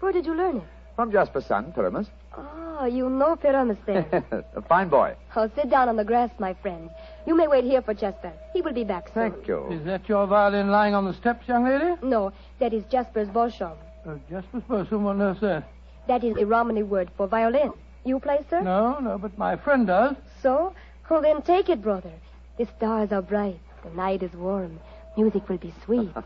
Where 0.00 0.12
did 0.12 0.26
you 0.26 0.34
learn 0.34 0.56
it? 0.56 0.62
From 0.96 1.12
Jasper's 1.12 1.46
son, 1.46 1.72
Pyramus. 1.72 2.08
Ah, 2.36 2.86
you 2.86 3.08
know 3.08 3.36
Pyramus 3.36 3.78
then. 3.86 4.04
a 4.54 4.62
fine 4.62 4.88
boy. 4.88 5.14
oh, 5.36 5.48
sit 5.54 5.70
down 5.70 5.88
on 5.88 5.96
the 5.96 6.04
grass, 6.04 6.30
my 6.38 6.54
friend. 6.54 6.90
You 7.26 7.36
may 7.36 7.46
wait 7.46 7.64
here 7.64 7.80
for 7.82 7.94
Jasper. 7.94 8.32
He 8.52 8.60
will 8.60 8.72
be 8.72 8.84
back 8.84 9.08
soon. 9.14 9.32
Thank 9.32 9.46
you. 9.46 9.70
is 9.70 9.84
that 9.84 10.08
your 10.08 10.26
violin 10.26 10.70
lying 10.70 10.94
on 10.94 11.04
the 11.04 11.14
steps, 11.14 11.46
young 11.46 11.64
lady? 11.64 11.94
No, 12.02 12.32
that 12.58 12.72
is 12.72 12.82
Jasper's 12.90 13.28
Boschum. 13.28 13.76
Uh, 14.06 14.16
Jasper's 14.28 14.62
Bosom, 14.64 15.04
what 15.04 15.20
on 15.20 15.38
that? 15.40 15.64
That 16.08 16.24
is 16.24 16.36
a 16.36 16.46
Romany 16.46 16.82
word 16.82 17.10
for 17.16 17.28
violin. 17.28 17.72
You 18.04 18.18
play, 18.18 18.40
sir? 18.48 18.62
No, 18.62 18.98
no, 18.98 19.18
but 19.18 19.36
my 19.38 19.56
friend 19.56 19.86
does. 19.86 20.16
So? 20.42 20.74
Oh, 21.10 21.20
then 21.20 21.42
take 21.42 21.68
it, 21.68 21.82
brother. 21.82 22.12
The 22.60 22.68
stars 22.76 23.10
are 23.10 23.22
bright. 23.22 23.58
The 23.84 23.90
night 23.96 24.22
is 24.22 24.34
warm. 24.34 24.80
Music 25.16 25.48
will 25.48 25.56
be 25.56 25.72
sweet. 25.86 26.10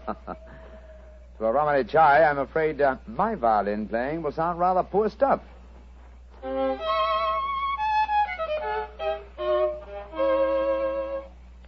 To 1.38 1.46
a 1.46 1.52
Romany 1.52 1.82
chai, 1.82 2.22
I'm 2.22 2.38
afraid 2.38 2.80
uh, 2.80 2.96
my 3.08 3.34
violin 3.34 3.88
playing 3.88 4.22
will 4.22 4.30
sound 4.30 4.58
rather 4.58 4.84
poor 4.84 5.08
stuff. 5.10 5.40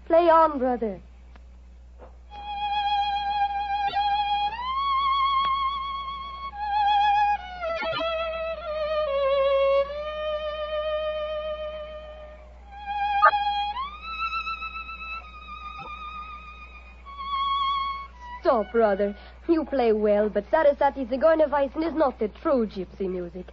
Play 0.07 0.31
on, 0.31 0.59
brother. 0.59 1.01
Stop, 18.67 18.73
brother. 18.73 19.15
You 19.49 19.65
play 19.65 19.93
well, 19.93 20.29
but 20.29 20.45
Sarasate 20.51 21.09
Zigeunerweisen 21.09 21.87
is 21.87 21.95
not 21.95 22.19
the 22.19 22.29
true 22.43 22.67
gypsy 22.67 23.09
music. 23.09 23.47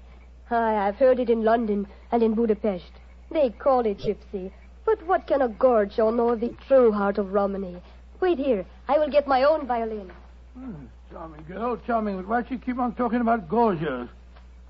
Aye, 0.49 0.87
I've 0.87 0.95
heard 0.95 1.19
it 1.19 1.29
in 1.29 1.43
London 1.43 1.87
and 2.11 2.23
in 2.23 2.33
Budapest. 2.33 2.91
They 3.31 3.49
call 3.51 3.85
it 3.85 3.99
gypsy. 3.99 4.51
But 4.85 5.05
what 5.05 5.27
can 5.27 5.41
a 5.41 5.49
gorgio 5.49 6.09
know 6.15 6.29
of 6.29 6.39
the 6.39 6.55
true 6.67 6.91
heart 6.91 7.17
of 7.17 7.31
Romany? 7.31 7.81
Wait 8.21 8.39
here. 8.39 8.65
I 8.87 8.97
will 8.97 9.09
get 9.09 9.27
my 9.27 9.43
own 9.43 9.67
violin. 9.67 10.11
Hmm, 10.57 10.85
charming 11.11 11.43
girl, 11.47 11.77
charming, 11.85 12.17
but 12.17 12.27
why 12.27 12.41
do 12.41 12.53
you 12.55 12.59
keep 12.59 12.79
on 12.79 12.95
talking 12.95 13.21
about 13.21 13.47
gorgios? 13.47 14.09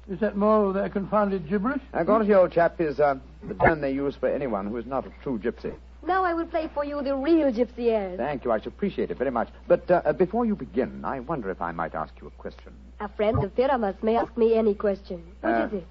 Is 0.09 0.19
that 0.19 0.35
more 0.35 0.65
of 0.67 0.73
their 0.73 0.89
confounded 0.89 1.47
gibberish? 1.47 1.81
A 1.93 2.03
Gorgio 2.03 2.51
chap 2.51 2.81
is 2.81 2.99
uh, 2.99 3.15
the 3.47 3.53
term 3.53 3.79
they 3.79 3.93
use 3.93 4.15
for 4.17 4.27
anyone 4.27 4.67
who 4.67 4.75
is 4.75 4.85
not 4.85 5.05
a 5.07 5.11
true 5.23 5.39
gypsy. 5.39 5.73
Now 6.05 6.23
I 6.25 6.33
will 6.33 6.45
play 6.45 6.69
for 6.73 6.83
you 6.83 7.01
the 7.01 7.15
real 7.15 7.51
gypsy 7.51 7.87
airs. 7.87 8.17
Thank 8.17 8.43
you. 8.43 8.51
I 8.51 8.57
should 8.59 8.67
appreciate 8.73 9.09
it 9.11 9.17
very 9.17 9.31
much. 9.31 9.47
But 9.67 9.89
uh, 9.89 10.01
uh, 10.05 10.13
before 10.13 10.45
you 10.45 10.55
begin, 10.55 11.03
I 11.05 11.21
wonder 11.21 11.49
if 11.49 11.61
I 11.61 11.71
might 11.71 11.95
ask 11.95 12.13
you 12.21 12.27
a 12.27 12.31
question. 12.31 12.73
A 12.99 13.07
friend 13.09 13.41
of 13.43 13.55
Pyramus 13.55 13.95
may 14.03 14.17
ask 14.17 14.35
me 14.37 14.55
any 14.55 14.73
question. 14.73 15.23
What 15.41 15.53
Uh, 15.53 15.65
is 15.67 15.73
it? 15.73 15.87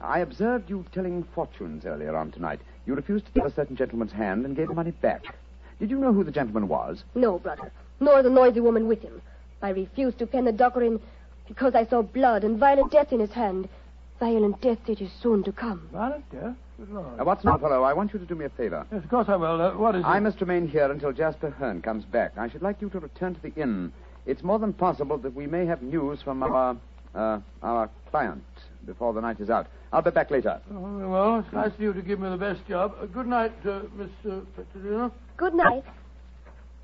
I 0.00 0.18
observed 0.18 0.68
you 0.68 0.84
telling 0.92 1.22
fortunes 1.34 1.86
earlier 1.86 2.16
on 2.16 2.32
tonight. 2.32 2.60
You 2.86 2.94
refused 2.96 3.26
to 3.26 3.32
give 3.32 3.44
a 3.44 3.52
certain 3.52 3.76
gentleman's 3.76 4.10
hand 4.12 4.44
and 4.44 4.56
gave 4.56 4.66
the 4.68 4.74
money 4.74 4.90
back. 4.90 5.22
Did 5.78 5.90
you 5.90 5.98
know 5.98 6.12
who 6.12 6.24
the 6.24 6.32
gentleman 6.32 6.66
was? 6.66 7.04
No, 7.14 7.38
brother. 7.38 7.70
Nor 8.00 8.22
the 8.22 8.30
noisy 8.30 8.58
woman 8.60 8.88
with 8.88 9.00
him. 9.02 9.22
I 9.62 9.70
refused 9.70 10.18
to 10.18 10.26
pen 10.26 10.44
the 10.44 10.52
Duckerin 10.52 11.00
because 11.46 11.76
I 11.76 11.86
saw 11.86 12.02
blood 12.02 12.42
and 12.42 12.58
violent 12.58 12.90
death 12.90 13.12
in 13.12 13.20
his 13.20 13.30
hand. 13.30 13.68
Violent 14.18 14.60
death 14.60 14.88
it 14.88 15.00
is 15.00 15.10
soon 15.22 15.44
to 15.44 15.52
come. 15.52 15.88
Violent 15.92 16.28
death? 16.32 16.56
Good 16.78 16.90
Lord. 16.90 17.20
Uh, 17.20 17.24
Watson, 17.24 17.58
fellow, 17.58 17.82
I 17.82 17.92
want 17.92 18.12
you 18.12 18.18
to 18.18 18.26
do 18.26 18.34
me 18.34 18.44
a 18.44 18.48
favor. 18.50 18.86
Yes, 18.90 19.04
of 19.04 19.10
course 19.10 19.28
I 19.28 19.36
will. 19.36 19.60
Uh, 19.60 19.76
what 19.76 19.94
is 19.94 20.00
it? 20.00 20.06
I 20.06 20.20
must 20.20 20.40
remain 20.40 20.66
here 20.66 20.90
until 20.90 21.12
Jasper 21.12 21.50
Hearn 21.50 21.82
comes 21.82 22.04
back. 22.04 22.32
I 22.36 22.48
should 22.48 22.62
like 22.62 22.80
you 22.80 22.88
to 22.90 23.00
return 23.00 23.34
to 23.34 23.42
the 23.42 23.52
inn. 23.60 23.92
It's 24.26 24.42
more 24.42 24.58
than 24.58 24.72
possible 24.72 25.18
that 25.18 25.34
we 25.34 25.46
may 25.46 25.66
have 25.66 25.82
news 25.82 26.22
from 26.22 26.42
our 26.42 26.76
uh, 27.14 27.40
our 27.62 27.90
client 28.10 28.42
before 28.86 29.12
the 29.12 29.20
night 29.20 29.40
is 29.40 29.50
out. 29.50 29.66
I'll 29.92 30.02
be 30.02 30.10
back 30.10 30.30
later. 30.30 30.60
Oh, 30.72 31.08
well, 31.08 31.38
it's 31.40 31.52
nice 31.52 31.72
of 31.72 31.80
you 31.80 31.92
to 31.92 32.02
give 32.02 32.18
me 32.18 32.30
the 32.30 32.36
best 32.36 32.66
job. 32.66 32.94
Uh, 33.00 33.06
good 33.06 33.26
night, 33.26 33.52
uh, 33.66 33.82
Miss 33.94 34.10
uh, 34.24 35.08
Good 35.36 35.54
night. 35.54 35.84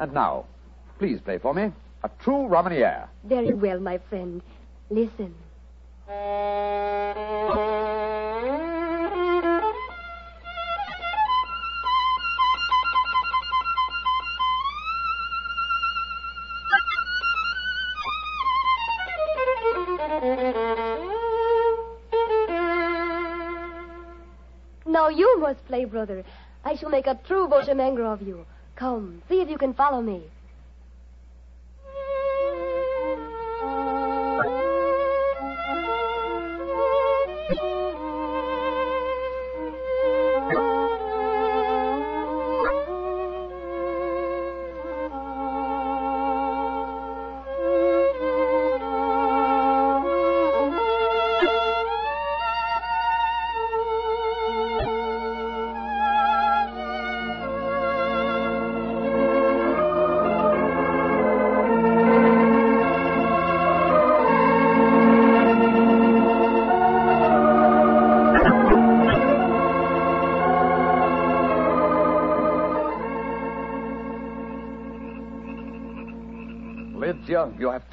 And 0.01 0.13
now, 0.13 0.45
please 0.99 1.21
play 1.21 1.39
for 1.39 1.55
me 1.55 1.73
a 2.05 2.11
true 2.21 2.47
Romany 2.47 2.79
air. 2.79 3.09
Very 3.25 3.55
well, 3.55 3.81
my 3.81 3.99
friend. 4.09 4.43
Listen. 4.91 5.35
Now 25.49 25.55
play, 25.67 25.87
brother. 25.87 26.25
I 26.63 26.77
shall 26.77 26.91
make 26.91 27.07
a 27.07 27.19
true 27.27 27.49
Boshemengro 27.49 28.13
of 28.13 28.21
you. 28.21 28.45
Come, 28.77 29.23
see 29.31 29.41
if 29.41 29.49
you 29.49 29.57
can 29.57 29.73
follow 29.73 30.03
me. 30.03 30.25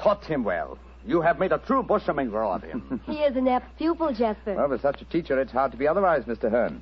Taught 0.06 0.24
him 0.26 0.44
well. 0.44 0.78
You 1.04 1.20
have 1.20 1.40
made 1.40 1.50
a 1.50 1.58
true 1.58 1.82
Boshemengro 1.82 2.54
of 2.54 2.62
him. 2.62 3.00
He 3.06 3.14
is 3.24 3.34
an 3.34 3.48
apt 3.48 3.76
pupil, 3.76 4.12
Jasper. 4.12 4.54
Well, 4.54 4.68
with 4.68 4.80
such 4.80 5.02
a 5.02 5.04
teacher, 5.06 5.40
it's 5.40 5.50
hard 5.50 5.72
to 5.72 5.76
be 5.76 5.88
otherwise, 5.88 6.22
Mr. 6.26 6.48
Hearn. 6.48 6.80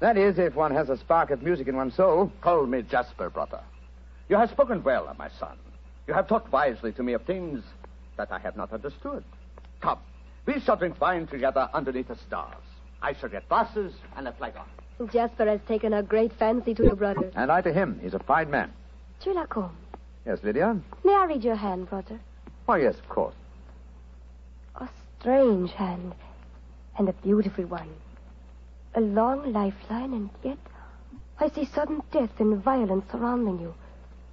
That 0.00 0.16
is, 0.16 0.36
if 0.36 0.56
one 0.56 0.74
has 0.74 0.88
a 0.88 0.96
spark 0.96 1.30
of 1.30 1.42
music 1.44 1.68
in 1.68 1.76
one's 1.76 1.94
soul. 1.94 2.32
Call 2.40 2.66
me 2.66 2.82
Jasper, 2.82 3.30
brother. 3.30 3.60
You 4.28 4.34
have 4.36 4.50
spoken 4.50 4.82
well, 4.82 5.14
my 5.16 5.28
son. 5.38 5.56
You 6.08 6.14
have 6.14 6.26
talked 6.26 6.50
wisely 6.50 6.90
to 6.94 7.04
me 7.04 7.12
of 7.12 7.22
things 7.22 7.62
that 8.16 8.32
I 8.32 8.40
have 8.40 8.56
not 8.56 8.72
understood. 8.72 9.22
Come, 9.80 10.00
we 10.44 10.58
shall 10.58 10.74
drink 10.76 11.00
wine 11.00 11.28
together 11.28 11.68
underneath 11.72 12.08
the 12.08 12.16
stars. 12.26 12.56
I 13.00 13.12
shall 13.12 13.28
get 13.28 13.48
glasses 13.48 13.92
and 14.16 14.26
a 14.26 14.32
flagon. 14.32 14.64
Jasper 15.12 15.46
has 15.46 15.60
taken 15.68 15.92
a 15.92 16.02
great 16.02 16.32
fancy 16.36 16.74
to 16.74 16.82
your 16.82 16.96
brother. 16.96 17.30
And 17.36 17.52
I 17.52 17.60
to 17.60 17.72
him. 17.72 18.00
He's 18.02 18.14
a 18.14 18.18
fine 18.18 18.50
man. 18.50 18.72
Chulacombe, 19.24 19.70
Yes, 20.26 20.40
Lydia? 20.42 20.76
may 21.04 21.14
I 21.14 21.26
read 21.26 21.44
your 21.44 21.54
hand, 21.54 21.88
brother? 21.88 22.18
Why, 22.66 22.78
yes, 22.78 22.98
of 22.98 23.08
course. 23.08 23.34
A 24.74 24.88
strange 25.18 25.70
hand, 25.72 26.14
and 26.98 27.08
a 27.08 27.12
beautiful 27.12 27.64
one. 27.64 27.88
A 28.96 29.00
long 29.00 29.52
lifeline, 29.52 30.12
and 30.12 30.30
yet 30.42 30.58
I 31.38 31.48
see 31.48 31.64
sudden 31.64 32.02
death 32.10 32.40
and 32.40 32.62
violence 32.62 33.04
surrounding 33.12 33.60
you. 33.60 33.74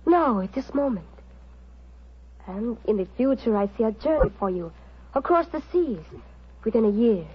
Now, 0.06 0.40
at 0.40 0.54
this 0.54 0.74
moment. 0.74 1.06
And 2.48 2.78
in 2.86 2.98
the 2.98 3.08
future, 3.18 3.56
I 3.56 3.70
see 3.78 3.84
a 3.84 3.92
journey 3.92 4.32
for 4.40 4.50
you 4.50 4.72
across 5.14 5.46
the 5.48 5.62
seas 5.72 6.04
within 6.64 6.86
a 6.86 6.90
year. 6.90 7.26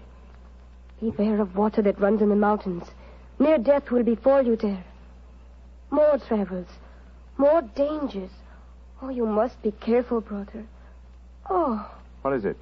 Beware 1.01 1.41
of 1.41 1.57
water 1.57 1.81
that 1.83 2.01
runs 2.01 2.23
in 2.23 2.29
the 2.29 2.37
mountains. 2.37 2.85
Near 3.39 3.59
death 3.59 3.91
will 3.91 4.03
befall 4.03 4.43
you 4.43 4.57
there. 4.57 4.85
More 5.91 6.19
travels, 6.19 6.67
more 7.37 7.63
dangers. 7.63 8.31
Oh, 9.01 9.11
you 9.11 9.27
must 9.27 9.63
be 9.63 9.71
careful, 9.71 10.21
brother. 10.21 10.65
Oh, 11.51 11.89
What 12.23 12.35
is 12.35 12.45
it? 12.45 12.57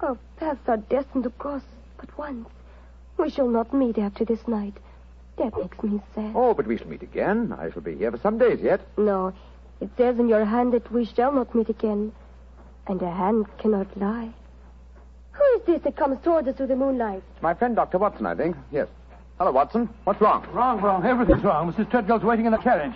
our 0.00 0.16
paths 0.36 0.60
are 0.68 0.76
destined 0.78 1.24
to 1.24 1.30
cross 1.30 1.62
but 1.98 2.16
once. 2.18 2.48
We 3.18 3.30
shall 3.30 3.48
not 3.48 3.72
meet 3.72 3.98
after 3.98 4.24
this 4.24 4.46
night. 4.48 4.74
That 5.38 5.56
makes 5.56 5.80
me 5.82 6.00
sad. 6.14 6.32
Oh, 6.34 6.54
but 6.54 6.66
we 6.66 6.76
shall 6.76 6.88
meet 6.88 7.02
again. 7.02 7.54
I 7.58 7.70
shall 7.70 7.82
be 7.82 7.94
here 7.96 8.10
for 8.10 8.18
some 8.18 8.36
days 8.38 8.60
yet. 8.60 8.80
No, 8.96 9.32
it 9.80 9.90
says 9.96 10.18
in 10.18 10.28
your 10.28 10.44
hand 10.44 10.72
that 10.72 10.90
we 10.92 11.04
shall 11.04 11.32
not 11.32 11.54
meet 11.54 11.68
again. 11.68 12.12
And 12.88 13.00
a 13.00 13.10
hand 13.10 13.46
cannot 13.58 13.96
lie. 13.96 14.30
Who 15.32 15.44
is 15.56 15.62
this 15.66 15.82
that 15.82 15.96
comes 15.96 16.18
towards 16.24 16.48
us 16.48 16.56
through 16.56 16.66
the 16.66 16.76
moonlight? 16.76 17.22
It's 17.34 17.42
my 17.42 17.54
friend, 17.54 17.76
Dr. 17.76 17.98
Watson, 17.98 18.26
I 18.26 18.34
think. 18.34 18.56
Yes. 18.72 18.88
Hello, 19.38 19.52
Watson. 19.52 19.88
What's 20.04 20.20
wrong? 20.20 20.44
Wrong, 20.52 20.80
wrong. 20.80 21.04
Everything's 21.04 21.44
wrong. 21.44 21.72
Mrs. 21.72 21.88
Treadgold's 21.90 22.24
waiting 22.24 22.46
in 22.46 22.52
the 22.52 22.58
carriage. 22.58 22.92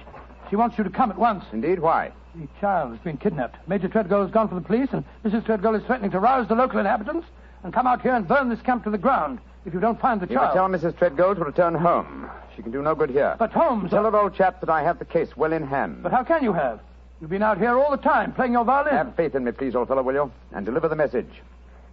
She 0.50 0.56
wants 0.56 0.76
you 0.76 0.85
to 0.85 0.90
come 0.90 1.11
at 1.11 1.18
once. 1.18 1.45
Indeed, 1.52 1.78
why? 1.78 2.11
The 2.38 2.47
child 2.61 2.90
has 2.90 3.00
been 3.00 3.16
kidnapped. 3.16 3.57
Major 3.66 3.88
Treadgold 3.88 4.23
has 4.25 4.31
gone 4.31 4.49
for 4.49 4.57
the 4.57 4.61
police, 4.61 4.88
and 4.93 5.05
Mrs. 5.25 5.45
Treadgold 5.47 5.78
is 5.81 5.87
threatening 5.87 6.11
to 6.11 6.21
rouse 6.21 6.47
the 6.49 6.55
local 6.55 6.78
inhabitants 6.78 7.26
and 7.64 7.73
come 7.73 7.87
out 7.87 8.02
here 8.02 8.14
and 8.14 8.28
burn 8.28 8.50
this 8.50 8.61
camp 8.61 8.85
to 8.85 8.90
the 8.90 8.99
ground 8.99 9.38
if 9.64 9.73
you 9.73 9.81
don't 9.81 9.99
find 10.00 10.21
the 10.21 10.26
You 10.26 10.37
can 10.37 10.52
child. 10.52 10.55
tell 10.55 10.69
Mrs. 10.69 10.95
Treadgold 10.99 11.37
to 11.37 11.45
return 11.45 11.75
home. 11.75 12.28
She 12.55 12.62
can 12.62 12.73
do 12.73 12.83
no 12.83 12.95
good 12.95 13.09
here. 13.11 13.37
But 13.38 13.52
Holmes, 13.52 13.90
Tell 13.90 14.05
her, 14.05 14.14
old 14.16 14.35
chap, 14.35 14.61
that 14.61 14.69
I 14.69 14.83
have 14.83 14.99
the 14.99 15.05
case 15.07 15.35
well 15.37 15.52
in 15.52 15.66
hand. 15.66 16.02
but 16.02 16.12
how 16.12 16.23
can 16.25 16.43
you 16.45 16.52
have? 16.52 16.81
You've 17.21 17.31
been 17.31 17.43
out 17.43 17.57
here 17.57 17.78
all 17.78 17.90
the 17.90 17.97
time 17.97 18.33
playing 18.35 18.52
your 18.52 18.64
violin. 18.64 18.93
Have 18.93 19.14
faith 19.16 19.35
in 19.35 19.45
me, 19.45 19.52
please, 19.52 19.75
old 19.75 19.88
fellow, 19.88 20.02
will 20.02 20.14
you? 20.14 20.31
And 20.52 20.66
deliver 20.66 20.88
the 20.88 20.97
message. 20.97 21.31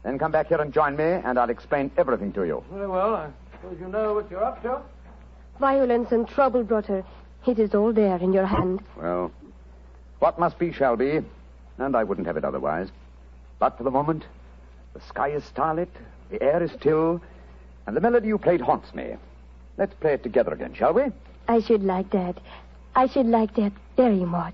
Then 0.04 0.20
come 0.20 0.34
back 0.34 0.48
here 0.48 0.60
and 0.60 0.74
join 0.74 0.98
me, 0.98 1.04
and 1.06 1.40
I'll 1.40 1.50
explain 1.50 1.90
everything 1.98 2.34
to 2.34 2.44
you. 2.44 2.64
Very 2.74 2.88
well. 2.88 3.16
I 3.16 3.30
suppose 3.54 3.78
you 3.80 3.88
know 3.88 4.14
what 4.16 4.30
you're 4.30 4.44
up 4.44 4.62
to. 4.64 4.82
Violence 5.60 6.12
and 6.12 6.28
trouble, 6.28 6.64
brother. 6.64 7.06
It 7.48 7.60
is 7.60 7.74
all 7.74 7.94
there 7.94 8.18
in 8.18 8.34
your 8.34 8.46
hand. 8.46 8.82
Well, 8.98 9.32
what 10.24 10.40
must 10.40 10.58
be 10.58 10.72
shall 10.72 10.96
be, 10.96 11.20
and 11.80 11.98
I 11.98 12.06
wouldn't 12.06 12.28
have 12.28 12.38
it 12.38 12.46
otherwise. 12.46 12.88
But 13.60 13.78
for 13.78 13.84
the 13.84 13.92
moment, 13.92 14.24
the 14.94 15.02
sky 15.02 15.28
is 15.28 15.44
starlit, 15.44 15.90
the 16.30 16.42
air 16.42 16.64
is 16.64 16.72
still, 16.72 17.22
and 17.86 17.94
the 17.94 18.00
melody 18.00 18.30
you 18.30 18.38
played 18.38 18.62
haunts 18.62 18.96
me. 18.96 19.18
Let's 19.78 19.94
play 19.96 20.14
it 20.14 20.24
together 20.24 20.54
again, 20.54 20.74
shall 20.76 20.94
we? 20.94 21.12
I 21.50 21.60
should 21.60 21.84
like 21.84 22.10
that. 22.12 22.38
I 22.96 23.08
should 23.08 23.26
like 23.26 23.54
that 23.56 23.74
very 23.98 24.24
much. 24.24 24.54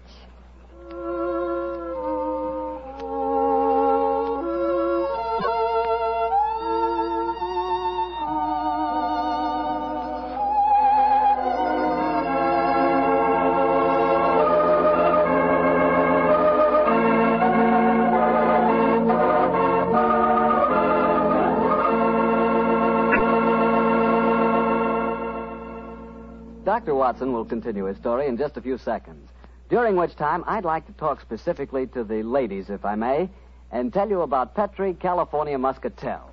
Dr. 26.79 26.95
Watson 26.95 27.33
will 27.33 27.43
continue 27.43 27.83
his 27.83 27.97
story 27.97 28.27
in 28.27 28.37
just 28.37 28.55
a 28.55 28.61
few 28.61 28.77
seconds, 28.77 29.29
during 29.67 29.97
which 29.97 30.15
time 30.15 30.45
I'd 30.47 30.63
like 30.63 30.85
to 30.85 30.93
talk 30.93 31.19
specifically 31.19 31.87
to 31.87 32.05
the 32.05 32.23
ladies, 32.23 32.69
if 32.69 32.85
I 32.85 32.95
may, 32.95 33.29
and 33.69 33.91
tell 33.91 34.07
you 34.07 34.21
about 34.21 34.55
Petri 34.55 34.93
California 34.93 35.57
Muscatel. 35.57 36.31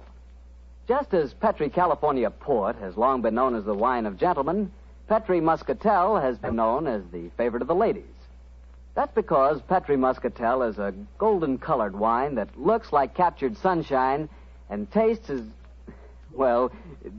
Just 0.86 1.12
as 1.14 1.34
Petri 1.34 1.68
California 1.68 2.30
Port 2.30 2.76
has 2.76 2.96
long 2.96 3.22
been 3.22 3.34
known 3.34 3.56
as 3.56 3.64
the 3.64 3.74
wine 3.74 4.06
of 4.06 4.18
gentlemen, 4.18 4.70
Petri 5.08 5.40
Muscatel 5.40 6.20
has 6.20 6.38
been 6.38 6.54
known 6.54 6.86
as 6.86 7.02
the 7.10 7.28
favorite 7.36 7.62
of 7.62 7.66
the 7.66 7.74
ladies. 7.74 8.04
That's 8.94 9.12
because 9.16 9.60
Petri 9.62 9.96
Muscatel 9.96 10.62
is 10.62 10.78
a 10.78 10.94
golden 11.18 11.58
colored 11.58 11.98
wine 11.98 12.36
that 12.36 12.56
looks 12.56 12.92
like 12.92 13.16
captured 13.16 13.56
sunshine 13.56 14.28
and 14.70 14.88
tastes 14.92 15.28
as. 15.28 15.42
Well, 16.32 16.70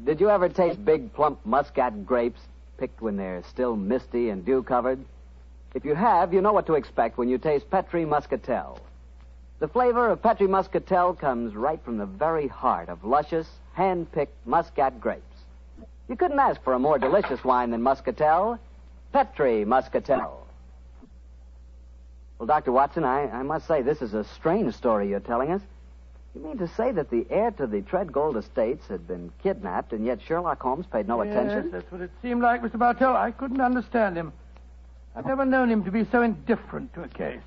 did 0.05 0.21
you 0.21 0.29
ever 0.29 0.47
taste 0.47 0.85
big, 0.85 1.11
plump 1.13 1.45
muscat 1.45 2.05
grapes 2.05 2.39
picked 2.77 3.01
when 3.01 3.17
they're 3.17 3.43
still 3.49 3.75
misty 3.75 4.29
and 4.29 4.45
dew 4.45 4.63
covered? 4.63 4.99
If 5.73 5.85
you 5.85 5.95
have, 5.95 6.33
you 6.33 6.41
know 6.41 6.53
what 6.53 6.67
to 6.67 6.75
expect 6.75 7.17
when 7.17 7.29
you 7.29 7.37
taste 7.37 7.69
Petri 7.69 8.05
Muscatel. 8.05 8.79
The 9.59 9.67
flavor 9.67 10.09
of 10.09 10.21
Petri 10.21 10.47
Muscatel 10.47 11.15
comes 11.15 11.55
right 11.55 11.83
from 11.83 11.97
the 11.97 12.05
very 12.05 12.47
heart 12.47 12.89
of 12.89 13.03
luscious, 13.03 13.47
hand 13.73 14.11
picked 14.11 14.45
muscat 14.45 15.01
grapes. 15.01 15.23
You 16.07 16.15
couldn't 16.15 16.39
ask 16.39 16.61
for 16.63 16.73
a 16.73 16.79
more 16.79 16.99
delicious 16.99 17.43
wine 17.43 17.71
than 17.71 17.81
Muscatel. 17.81 18.59
Petri 19.11 19.65
Muscatel. 19.65 20.47
Well, 22.37 22.47
Dr. 22.47 22.71
Watson, 22.71 23.03
I, 23.03 23.29
I 23.29 23.43
must 23.43 23.67
say 23.67 23.81
this 23.81 24.01
is 24.01 24.13
a 24.13 24.23
strange 24.23 24.73
story 24.75 25.09
you're 25.09 25.19
telling 25.19 25.51
us. 25.51 25.61
You 26.35 26.41
mean 26.43 26.57
to 26.59 26.67
say 26.67 26.91
that 26.91 27.09
the 27.09 27.25
heir 27.29 27.51
to 27.51 27.67
the 27.67 27.81
Treadgold 27.81 28.37
estates 28.37 28.87
had 28.87 29.07
been 29.07 29.31
kidnapped, 29.41 29.91
and 29.93 30.05
yet 30.05 30.19
Sherlock 30.21 30.61
Holmes 30.61 30.85
paid 30.85 31.07
no 31.07 31.21
attention? 31.21 31.45
yes, 31.45 31.51
attention? 31.51 31.71
that's 31.71 31.91
what 31.91 32.01
it 32.01 32.11
seemed 32.21 32.41
like, 32.41 32.61
Mr. 32.61 32.77
Bartell. 32.77 33.15
I 33.15 33.31
couldn't 33.31 33.61
understand 33.61 34.15
him. 34.17 34.31
I've 35.15 35.25
never 35.25 35.45
known 35.45 35.71
him 35.71 35.83
to 35.85 35.91
be 35.91 36.05
so 36.11 36.21
indifferent 36.21 36.93
to 36.93 37.03
a 37.03 37.07
case. 37.07 37.41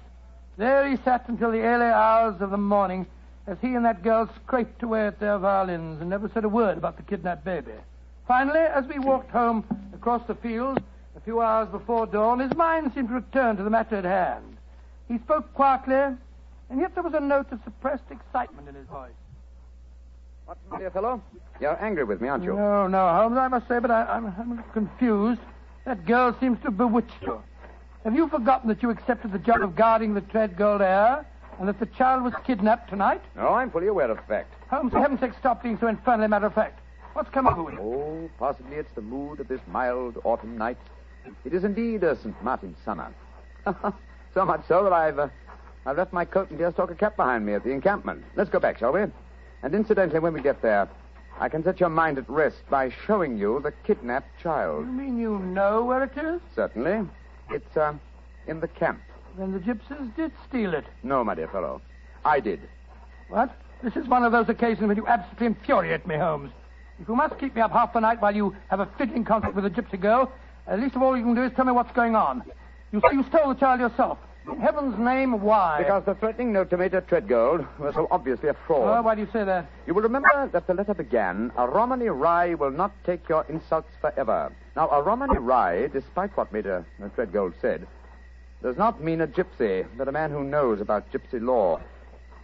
There 0.57 0.89
he 0.89 0.97
sat 1.05 1.29
until 1.29 1.53
the 1.53 1.61
early 1.61 1.87
hours 1.87 2.41
of 2.41 2.51
the 2.51 2.57
morning 2.59 3.07
as 3.47 3.59
he 3.61 3.75
and 3.75 3.85
that 3.85 4.03
girl 4.03 4.29
scraped 4.45 4.83
away 4.83 5.07
at 5.07 5.21
their 5.21 5.39
violins 5.39 6.01
and 6.01 6.11
never 6.11 6.29
said 6.29 6.45
a 6.45 6.49
word 6.49 6.77
about 6.77 6.97
the 6.97 7.03
kidnapped 7.03 7.45
baby. 7.45 7.73
Finally, 8.27 8.61
as 8.61 8.85
we 8.87 8.99
walked 8.99 9.31
home 9.31 9.65
across 9.95 10.27
the 10.27 10.35
fields 10.35 10.81
a 11.17 11.21
few 11.21 11.41
hours 11.41 11.69
before 11.69 12.07
dawn, 12.07 12.41
his 12.41 12.55
mind 12.57 12.93
seemed 12.95 13.09
to 13.09 13.15
return 13.15 13.57
to 13.57 13.63
the 13.63 13.71
matter 13.71 13.97
at 13.97 14.05
hand. 14.05 14.57
He 15.09 15.19
spoke 15.19 15.53
quietly, 15.55 16.17
and 16.71 16.81
yet 16.81 16.95
there 16.95 17.03
was 17.03 17.15
a 17.15 17.21
note 17.21 17.51
of 17.53 17.61
suppressed 17.65 18.05
excitement 18.11 18.69
in 18.69 18.75
his 18.75 18.87
voice. 18.87 19.11
Watson, 20.47 20.65
my 20.71 20.79
dear 20.79 20.91
fellow, 20.91 21.23
you're 21.61 21.83
angry 21.83 22.05
with 22.05 22.21
me, 22.21 22.29
aren't 22.29 22.45
you? 22.45 22.55
No, 22.55 22.87
no, 22.87 23.09
Holmes, 23.09 23.37
I 23.37 23.49
must 23.49 23.69
say, 23.69 23.79
but 23.79 23.91
I, 23.91 24.05
I'm, 24.05 24.27
I'm 24.27 24.65
confused. 24.73 25.41
That 25.85 26.07
girl 26.07 26.37
seems 26.41 26.59
to 26.59 26.65
have 26.65 26.77
bewitched 26.77 27.23
you. 27.23 27.43
Have 28.05 28.15
you 28.15 28.29
forgotten 28.29 28.69
that 28.69 28.83
you 28.83 28.91
accepted 28.91 29.33
the 29.33 29.39
job 29.39 29.63
of 29.63 29.77
guarding 29.77 30.15
the 30.15 30.23
Treadgold 30.23 30.81
heir, 30.81 31.27
and 31.59 31.69
that 31.69 31.79
the 31.79 31.87
child 31.87 32.25
was 32.25 32.33
kidnapped 32.47 32.89
tonight? 32.89 33.21
No, 33.37 33.49
I'm 33.49 33.71
fully 33.71 33.89
aware 33.89 34.11
of 34.11 34.17
the 34.17 34.23
fact. 34.23 34.55
Holmes, 34.71 34.93
for 34.93 35.01
heaven's 35.01 35.21
sake, 35.21 35.33
stop 35.39 35.63
being 35.63 35.79
so 35.79 35.89
infernally 35.89 36.29
matter 36.29 36.47
of 36.47 36.55
fact. 36.55 36.81
What's 37.13 37.29
come 37.31 37.47
over 37.47 37.73
you? 37.73 37.79
Oh, 37.79 38.31
possibly 38.39 38.77
it's 38.77 38.93
the 38.95 39.03
mood 39.03 39.41
of 39.41 39.49
this 39.49 39.61
mild 39.67 40.19
autumn 40.25 40.57
night. 40.57 40.79
It 41.45 41.53
is 41.53 41.65
indeed 41.65 42.03
a 42.03 42.17
St. 42.17 42.43
Martin's 42.43 42.79
summer. 42.85 43.13
so 44.35 44.45
much 44.45 44.63
so 44.69 44.85
that 44.85 44.93
I've, 44.93 45.19
uh, 45.19 45.29
I've 45.87 45.97
left 45.97 46.13
my 46.13 46.25
coat 46.25 46.51
and 46.51 46.59
deerstalker 46.59 46.99
cap 46.99 47.17
behind 47.17 47.47
me 47.47 47.55
at 47.55 47.65
the 47.65 47.71
encampment. 47.71 48.25
Let's 48.37 48.51
go 48.51 48.61
back, 48.61 48.79
shall 48.79 48.93
we? 48.93 49.03
And 49.63 49.75
incidentally, 49.75 50.21
when 50.21 50.35
we 50.35 50.43
get 50.43 50.61
there, 50.63 50.89
I 51.39 51.49
can 51.49 51.65
set 51.65 51.81
your 51.81 51.89
mind 51.89 52.19
at 52.19 52.29
rest 52.29 52.59
by 52.69 52.93
showing 53.07 53.39
you 53.39 53.61
the 53.61 53.73
kidnapped 53.87 54.29
child. 54.43 54.87
You 54.87 54.93
mean 54.93 55.19
you 55.19 55.39
know 55.39 55.85
where 55.85 56.05
it 56.05 56.13
is? 56.17 56.41
Certainly. 56.55 57.09
It's, 57.51 57.77
uh, 57.77 57.95
in 58.47 58.61
the 58.61 58.69
camp. 58.69 59.01
Then 59.39 59.53
the 59.53 59.59
gypsies 59.59 60.15
did 60.17 60.33
steal 60.49 60.75
it. 60.75 60.85
No, 61.03 61.25
my 61.25 61.35
dear 61.35 61.49
fellow. 61.49 61.81
I 62.25 62.41
did. 62.41 62.61
What? 63.29 63.57
This 63.83 63.97
is 63.97 64.07
one 64.07 64.25
of 64.25 64.33
those 64.33 64.49
occasions 64.49 64.87
when 64.87 64.97
you 64.97 65.07
absolutely 65.07 65.47
infuriate 65.47 66.07
me, 66.07 66.17
Holmes. 66.17 66.51
If 67.01 67.09
you 67.09 67.17
must 67.17 67.39
keep 67.39 67.55
me 67.55 67.63
up 67.63 67.71
half 67.71 67.95
the 67.95 68.01
night 68.01 68.21
while 68.21 68.35
you 68.35 68.55
have 68.69 68.81
a 68.81 68.89
fiddling 68.99 69.25
concert 69.25 69.55
with 69.55 69.65
a 69.65 69.71
gypsy 69.71 69.99
girl, 69.99 70.31
at 70.67 70.79
least 70.79 70.97
of 70.97 71.03
all 71.03 71.17
you 71.17 71.23
can 71.23 71.35
do 71.35 71.43
is 71.43 71.53
tell 71.57 71.65
me 71.65 71.73
what's 71.73 71.93
going 71.93 72.15
on. 72.15 72.43
You 72.93 73.01
you 73.13 73.25
stole 73.29 73.49
the 73.49 73.59
child 73.59 73.81
yourself. 73.81 74.19
In 74.53 74.61
heaven's 74.61 74.99
name, 74.99 75.41
why? 75.41 75.79
Because 75.79 76.05
the 76.05 76.15
threatening 76.15 76.53
note 76.53 76.71
to 76.71 76.77
Major 76.77 77.01
Treadgold 77.01 77.67
was 77.79 77.95
so 77.95 78.09
obviously 78.11 78.49
a 78.49 78.55
fraud. 78.67 78.99
Oh, 78.99 79.03
why 79.03 79.15
do 79.15 79.21
you 79.21 79.29
say 79.33 79.45
that? 79.45 79.67
You 79.87 79.95
will 79.95 80.03
remember 80.03 80.49
that 80.53 80.67
the 80.67 80.75
letter 80.75 80.95
began, 80.95 81.53
A 81.57 81.69
Romany 81.69 82.09
Rye 82.09 82.55
will 82.55 82.71
not 82.71 82.93
take 83.05 83.29
your 83.29 83.45
insults 83.49 83.89
forever. 84.01 84.53
Now, 84.77 84.89
a 84.91 85.03
Romany 85.03 85.39
Rye, 85.39 85.87
despite 85.89 86.37
what 86.37 86.53
Major 86.53 86.85
Treadgold 87.17 87.55
said, 87.61 87.87
does 88.63 88.77
not 88.77 89.03
mean 89.03 89.21
a 89.21 89.27
gypsy, 89.27 89.87
but 89.97 90.09
a 90.09 90.13
man 90.13 90.31
who 90.31 90.45
knows 90.45 90.81
about 90.81 91.11
gypsy 91.13 91.41
law. 91.41 91.81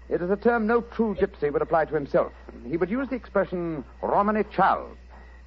It 0.09 0.23
is 0.23 0.31
a 0.31 0.37
term 0.37 0.67
no 0.67 0.83
true 0.83 1.17
gypsy 1.17 1.53
would 1.53 1.63
apply 1.63 1.87
to 1.87 1.95
himself. 1.95 2.33
He 2.67 2.77
would 2.77 2.91
use 2.91 3.09
the 3.09 3.17
expression 3.17 3.85
Romany 4.01 4.45
chal. 4.53 4.89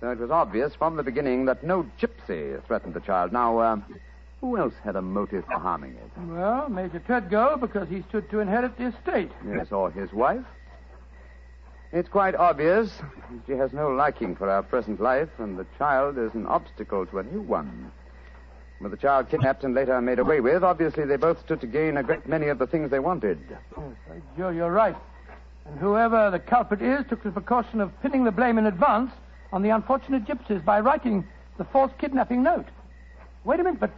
So 0.01 0.11
it 0.11 0.19
was 0.19 0.31
obvious 0.31 0.75
from 0.75 0.97
the 0.97 1.03
beginning 1.03 1.45
that 1.45 1.63
no 1.63 1.85
gypsy 1.99 2.61
threatened 2.65 2.93
the 2.93 2.99
child. 2.99 3.31
Now, 3.31 3.57
uh, 3.57 3.77
who 4.41 4.57
else 4.57 4.73
had 4.83 4.95
a 4.95 5.01
motive 5.01 5.45
for 5.45 5.59
harming 5.59 5.91
it? 5.91 6.11
Well, 6.27 6.69
Major 6.69 6.99
Treadgold, 6.99 7.59
because 7.59 7.89
he 7.89 8.03
stood 8.09 8.29
to 8.29 8.39
inherit 8.39 8.77
the 8.77 8.87
estate. 8.87 9.31
Yes, 9.47 9.71
or 9.71 9.91
his 9.91 10.11
wife? 10.13 10.45
It's 11.91 12.07
quite 12.09 12.35
obvious. 12.35 12.91
She 13.47 13.53
has 13.53 13.73
no 13.73 13.89
liking 13.89 14.35
for 14.35 14.49
our 14.49 14.63
present 14.63 15.01
life, 15.01 15.29
and 15.39 15.57
the 15.57 15.65
child 15.77 16.17
is 16.17 16.33
an 16.35 16.45
obstacle 16.45 17.05
to 17.07 17.19
a 17.19 17.23
new 17.23 17.41
one. 17.41 17.91
With 18.79 18.91
the 18.91 18.97
child 18.97 19.29
kidnapped 19.29 19.63
and 19.63 19.73
later 19.73 19.99
made 19.99 20.19
away 20.19 20.39
with, 20.39 20.63
obviously 20.63 21.05
they 21.05 21.17
both 21.17 21.39
stood 21.41 21.59
to 21.61 21.67
gain 21.67 21.97
a 21.97 22.03
great 22.03 22.27
many 22.27 22.47
of 22.47 22.59
the 22.59 22.67
things 22.67 22.91
they 22.91 22.99
wanted. 22.99 23.39
Yes, 23.49 23.59
by 24.07 24.21
Joe, 24.37 24.49
you're 24.49 24.71
right. 24.71 24.95
And 25.65 25.79
whoever 25.79 26.31
the 26.31 26.39
culprit 26.39 26.81
is 26.81 27.05
took 27.09 27.23
the 27.23 27.31
precaution 27.31 27.81
of 27.81 27.91
pinning 28.01 28.23
the 28.23 28.31
blame 28.31 28.57
in 28.57 28.67
advance 28.67 29.11
on 29.51 29.63
the 29.63 29.69
unfortunate 29.69 30.25
gypsies 30.25 30.63
by 30.63 30.79
writing 30.79 31.27
the 31.57 31.65
false 31.65 31.91
kidnapping 31.97 32.41
note. 32.41 32.67
Wait 33.43 33.59
a 33.59 33.63
minute, 33.63 33.79
but 33.79 33.91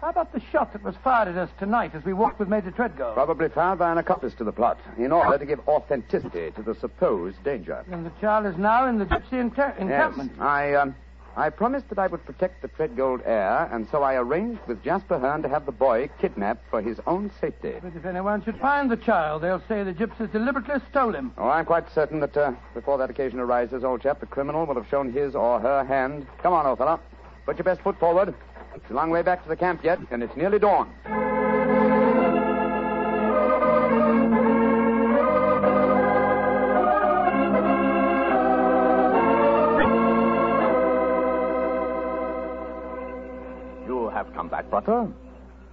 how 0.00 0.08
about 0.08 0.32
the 0.32 0.40
shot 0.50 0.72
that 0.72 0.82
was 0.82 0.94
fired 1.04 1.28
at 1.28 1.36
us 1.36 1.50
tonight 1.58 1.94
as 1.94 2.04
we 2.04 2.12
walked 2.12 2.38
with 2.38 2.48
Major 2.48 2.70
Treadgold? 2.70 3.14
Probably 3.14 3.48
fired 3.48 3.78
by 3.78 3.92
an 3.92 3.98
accomplice 3.98 4.34
to 4.34 4.44
the 4.44 4.52
plot, 4.52 4.78
in 4.96 5.12
order 5.12 5.36
to 5.36 5.44
give 5.44 5.60
authenticity 5.68 6.50
to 6.52 6.62
the 6.62 6.74
supposed 6.74 7.42
danger. 7.44 7.84
And 7.90 8.06
the 8.06 8.12
child 8.20 8.46
is 8.46 8.56
now 8.56 8.86
in 8.86 8.98
the 8.98 9.04
gypsy 9.04 9.34
encampment. 9.40 10.32
Yes, 10.34 10.40
I, 10.40 10.74
um, 10.74 10.94
I 11.36 11.50
promised 11.50 11.90
that 11.90 11.98
I 11.98 12.06
would 12.06 12.24
protect 12.24 12.62
the 12.62 12.68
Treadgold 12.68 13.26
heir, 13.26 13.68
and 13.70 13.86
so 13.90 14.02
I 14.02 14.14
arranged 14.14 14.60
with 14.66 14.82
Jasper 14.82 15.18
Hearn 15.18 15.42
to 15.42 15.48
have 15.50 15.66
the 15.66 15.72
boy 15.72 16.08
kidnapped 16.18 16.68
for 16.70 16.80
his 16.80 16.98
own 17.06 17.30
safety. 17.38 17.74
But 17.82 17.94
if 17.94 18.06
anyone 18.06 18.42
should 18.42 18.58
find 18.58 18.90
the 18.90 18.96
child, 18.96 19.42
they'll 19.42 19.62
say 19.68 19.84
the 19.84 19.92
gypsies 19.92 20.32
deliberately 20.32 20.76
stole 20.90 21.14
him. 21.14 21.32
Oh, 21.36 21.48
I'm 21.48 21.66
quite 21.66 21.92
certain 21.94 22.20
that 22.20 22.36
uh, 22.36 22.52
before 22.72 22.96
that 22.98 23.10
occasion 23.10 23.38
arises, 23.38 23.84
old 23.84 24.00
chap, 24.00 24.20
the 24.20 24.26
criminal 24.26 24.64
will 24.64 24.76
have 24.76 24.88
shown 24.88 25.12
his 25.12 25.34
or 25.34 25.60
her 25.60 25.84
hand. 25.84 26.26
Come 26.42 26.54
on, 26.54 26.64
old 26.64 26.78
fellow. 26.78 26.98
Put 27.44 27.58
your 27.58 27.64
best 27.64 27.80
foot 27.82 27.98
forward. 27.98 28.34
It's 28.74 28.90
a 28.90 28.94
long 28.94 29.10
way 29.10 29.22
back 29.22 29.42
to 29.42 29.48
the 29.48 29.56
camp 29.56 29.84
yet, 29.84 29.98
and 30.10 30.22
it's 30.22 30.36
nearly 30.36 30.58
dawn. 30.58 30.88
You 43.86 44.08
have 44.10 44.32
come 44.34 44.48
back, 44.48 44.70
brother. 44.70 45.08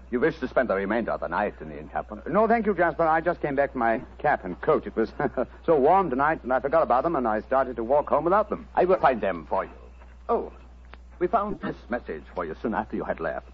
You 0.10 0.22
wish 0.22 0.40
to 0.40 0.48
spend 0.48 0.70
the 0.70 0.76
remainder 0.76 1.12
of 1.12 1.20
the 1.20 1.28
night 1.28 1.56
in 1.60 1.68
the 1.70 1.78
encampment? 1.78 2.26
No, 2.32 2.48
thank 2.48 2.66
you, 2.66 2.74
Jasper. 2.74 3.04
I 3.04 3.20
just 3.20 3.42
came 3.42 3.56
back 3.56 3.74
for 3.74 3.78
my 3.78 4.02
cap 4.20 4.46
and 4.46 4.60
coat. 4.62 4.88
It 4.88 4.96
was 4.96 5.12
so 5.66 5.76
warm 5.76 6.10
tonight, 6.10 6.44
and 6.44 6.54
I 6.54 6.62
forgot 6.62 6.82
about 6.82 7.04
them, 7.04 7.18
and 7.18 7.28
I 7.28 7.42
started 7.42 7.76
to 7.76 7.84
walk 7.84 8.10
home 8.10 8.24
without 8.24 8.50
them. 8.50 8.68
I 8.74 8.86
will 8.86 9.00
find 9.00 9.20
them 9.20 9.46
for 9.50 9.66
you. 9.66 9.72
Oh, 10.30 10.54
we 11.20 11.28
found 11.28 11.60
this 11.62 11.76
message 11.90 12.24
for 12.36 12.46
you 12.46 12.56
soon 12.62 12.74
after 12.74 12.96
you 12.96 13.04
had 13.04 13.20
left. 13.20 13.50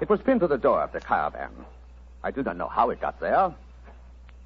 It 0.00 0.08
was 0.08 0.20
pinned 0.20 0.40
to 0.40 0.46
the 0.48 0.58
door 0.58 0.82
of 0.82 0.92
the 0.92 1.00
caravan. 1.00 1.50
I 2.24 2.30
do 2.30 2.42
not 2.42 2.56
know 2.56 2.68
how 2.68 2.90
it 2.90 3.00
got 3.00 3.20
there. 3.20 3.52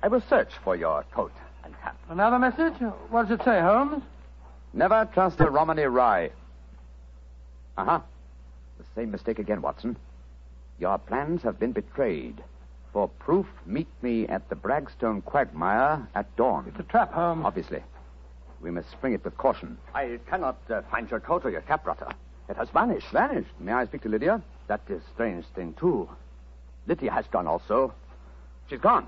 I 0.03 0.09
will 0.09 0.23
search 0.29 0.51
for 0.65 0.77
your 0.77 1.05
coat 1.13 1.33
and 1.65 1.75
cap. 1.81 1.97
Another 2.09 2.39
message? 2.39 2.75
What 3.11 3.29
does 3.29 3.41
it 3.41 3.45
say, 3.45 3.61
Holmes? 3.61 4.03
Never 4.73 5.09
trust 5.13 5.41
a 5.41 5.51
Romany 5.51 5.85
rye. 5.85 6.31
Uh 7.79 7.85
huh. 7.85 8.01
The 8.79 8.85
same 8.95 9.11
mistake 9.11 9.39
again, 9.39 9.63
Watson. 9.63 9.97
Your 10.79 10.99
plans 10.99 11.43
have 11.43 11.59
been 11.59 11.73
betrayed. 11.73 12.43
For 12.93 13.09
proof, 13.09 13.47
meet 13.65 13.89
me 14.03 14.27
at 14.27 14.49
the 14.49 14.57
Bragstone 14.57 15.23
quagmire 15.23 16.07
at 16.15 16.35
dawn. 16.37 16.65
It's 16.69 16.81
a 16.81 16.83
trap, 16.83 17.13
Holmes. 17.13 17.45
Obviously. 17.45 17.83
We 18.61 18.71
must 18.71 18.91
spring 18.91 19.13
it 19.13 19.25
with 19.25 19.37
caution. 19.37 19.77
I 19.95 20.19
cannot 20.29 20.59
uh, 20.71 20.83
find 20.91 21.11
your 21.11 21.21
coat 21.21 21.45
or 21.45 21.51
your 21.51 21.61
cap, 21.61 21.85
brother. 21.85 22.09
It 22.49 22.57
has 22.57 22.69
vanished. 22.71 23.09
Vanished. 23.11 23.51
May 23.59 23.73
I 23.73 23.87
speak 23.87 24.03
to 24.03 24.09
Lydia? 24.09 24.43
That 24.69 24.81
is 24.89 25.03
a 25.03 25.15
strange 25.15 25.45
thing, 25.55 25.75
too. 25.79 26.09
Lydia 26.87 27.11
has 27.11 27.27
gone 27.27 27.47
also. 27.47 27.93
She's 28.69 28.81
gone. 28.81 29.07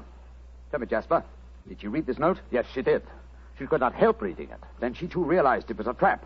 Tell 0.71 0.81
me, 0.81 0.87
Jasper, 0.87 1.23
did 1.69 1.83
you 1.83 1.91
read 1.91 2.07
this 2.07 2.19
note? 2.19 2.39
Yes, 2.51 2.67
she 2.75 2.83
did. 2.83 3.03
She 3.59 3.67
could 3.67 3.81
not 3.81 3.95
help 3.95 4.23
reading 4.23 4.51
it. 4.51 4.61
Then 4.81 4.95
she 4.95 5.07
too 5.07 5.23
realized 5.25 5.71
it 5.71 5.79
was 5.79 5.87
a 5.87 5.95
trap. 5.95 6.25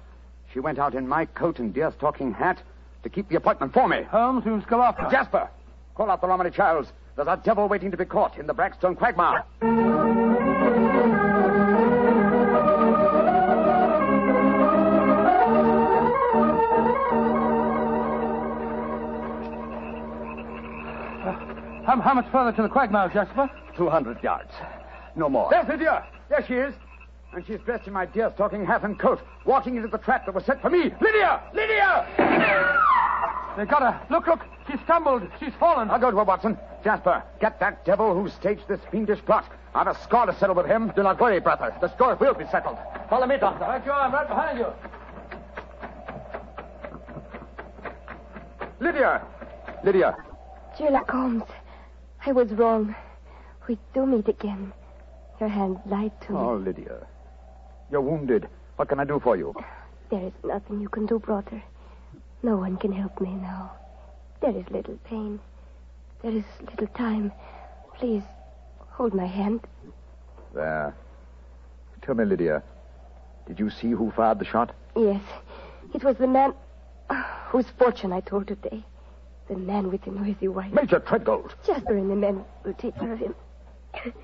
She 0.52 0.60
went 0.60 0.78
out 0.78 0.94
in 0.94 1.08
my 1.08 1.24
coat 1.26 1.58
and 1.58 1.74
deerstalking 1.74 2.34
hat 2.34 2.60
to 3.02 3.08
keep 3.08 3.28
the 3.28 3.36
appointment 3.36 3.72
for 3.72 3.88
me. 3.88 4.02
Holmes, 4.02 4.44
must 4.44 4.66
go 4.66 4.82
after. 4.82 5.08
Jasper, 5.10 5.48
call 5.94 6.10
out 6.10 6.20
the 6.20 6.28
Romany 6.28 6.50
chals. 6.50 6.88
There's 7.16 7.28
a 7.28 7.40
devil 7.42 7.68
waiting 7.68 7.90
to 7.90 7.96
be 7.96 8.04
caught 8.04 8.38
in 8.38 8.46
the 8.46 8.54
Braxton 8.54 8.96
quagmire. 8.96 9.44
How, 22.12 22.16
how 22.16 22.22
much 22.24 22.30
further 22.30 22.52
to 22.56 22.62
the 22.64 22.68
quagmire, 22.68 23.08
Jasper? 23.08 23.48
200 23.74 24.22
yards. 24.22 24.50
No 25.16 25.30
more. 25.30 25.48
There's 25.50 25.66
Lydia. 25.66 26.04
There 26.28 26.44
she 26.46 26.52
is. 26.52 26.74
And 27.32 27.42
she's 27.46 27.58
dressed 27.60 27.86
in 27.86 27.94
my 27.94 28.04
deerstalking 28.04 28.66
hat 28.66 28.84
and 28.84 28.98
coat, 28.98 29.22
walking 29.46 29.76
into 29.76 29.88
the 29.88 29.96
trap 29.96 30.26
that 30.26 30.34
was 30.34 30.44
set 30.44 30.60
for 30.60 30.68
me. 30.68 30.92
Lydia! 31.00 31.40
Lydia! 31.54 32.06
They 33.56 33.64
got 33.64 33.80
her. 33.80 33.98
Look, 34.10 34.26
look. 34.26 34.40
She 34.70 34.76
stumbled. 34.84 35.26
She's 35.40 35.54
fallen. 35.58 35.90
I'll 35.90 35.98
go 35.98 36.10
to 36.10 36.16
her, 36.18 36.24
Watson. 36.24 36.58
Jasper, 36.84 37.22
get 37.40 37.58
that 37.60 37.82
devil 37.86 38.12
who 38.12 38.28
staged 38.28 38.68
this 38.68 38.80
fiendish 38.90 39.24
plot. 39.24 39.50
I've 39.74 39.86
a 39.86 39.98
score 40.02 40.26
to 40.26 40.34
settle 40.34 40.54
with 40.54 40.66
him. 40.66 40.92
Do 40.94 41.02
not 41.02 41.18
worry, 41.18 41.40
brother. 41.40 41.74
The 41.80 41.88
score 41.94 42.14
will 42.16 42.34
be 42.34 42.44
settled. 42.50 42.76
Follow 43.08 43.26
me, 43.26 43.38
doctor. 43.38 43.64
Right 43.64 43.86
you 43.86 43.90
are. 43.90 44.00
I'm 44.02 44.12
right 44.12 44.28
behind 44.28 44.58
you. 44.58 44.66
Lydia! 48.80 49.22
Lydia, 49.82 50.14
Sherlock 50.76 51.10
Holmes, 51.10 51.44
I 52.24 52.32
was 52.32 52.50
wrong. 52.52 52.94
We 53.68 53.78
do 53.94 54.06
meet 54.06 54.28
again. 54.28 54.72
Your 55.40 55.48
hand 55.48 55.78
lied 55.86 56.12
to 56.22 56.32
me. 56.32 56.38
Oh, 56.38 56.54
Lydia. 56.54 57.06
You're 57.90 58.00
wounded. 58.00 58.48
What 58.76 58.88
can 58.88 59.00
I 59.00 59.04
do 59.04 59.18
for 59.18 59.36
you? 59.36 59.54
There 60.10 60.26
is 60.26 60.32
nothing 60.44 60.80
you 60.80 60.88
can 60.88 61.06
do, 61.06 61.18
brother. 61.18 61.62
No 62.42 62.56
one 62.56 62.76
can 62.76 62.92
help 62.92 63.20
me 63.20 63.34
now. 63.34 63.72
There 64.40 64.56
is 64.56 64.64
little 64.70 64.98
pain. 65.04 65.40
There 66.22 66.32
is 66.32 66.44
little 66.60 66.86
time. 66.88 67.32
Please, 67.96 68.22
hold 68.78 69.14
my 69.14 69.26
hand. 69.26 69.60
There. 70.54 70.94
Tell 72.02 72.14
me, 72.14 72.24
Lydia, 72.24 72.62
did 73.46 73.58
you 73.58 73.70
see 73.70 73.90
who 73.90 74.12
fired 74.12 74.38
the 74.38 74.44
shot? 74.44 74.74
Yes, 74.96 75.22
it 75.94 76.04
was 76.04 76.16
the 76.16 76.26
man 76.26 76.54
whose 77.48 77.66
fortune 77.78 78.12
I 78.12 78.20
told 78.20 78.48
today. 78.48 78.84
The 79.52 79.58
man 79.58 79.90
with 79.90 80.00
the 80.00 80.10
noisy 80.10 80.48
wife. 80.48 80.72
Major 80.72 80.98
Treadgold. 80.98 81.52
Jasper 81.66 81.94
and 81.94 82.10
the 82.10 82.16
men 82.16 82.42
will 82.64 82.72
take 82.72 82.98
care 82.98 83.12
of 83.12 83.18
him. 83.18 83.34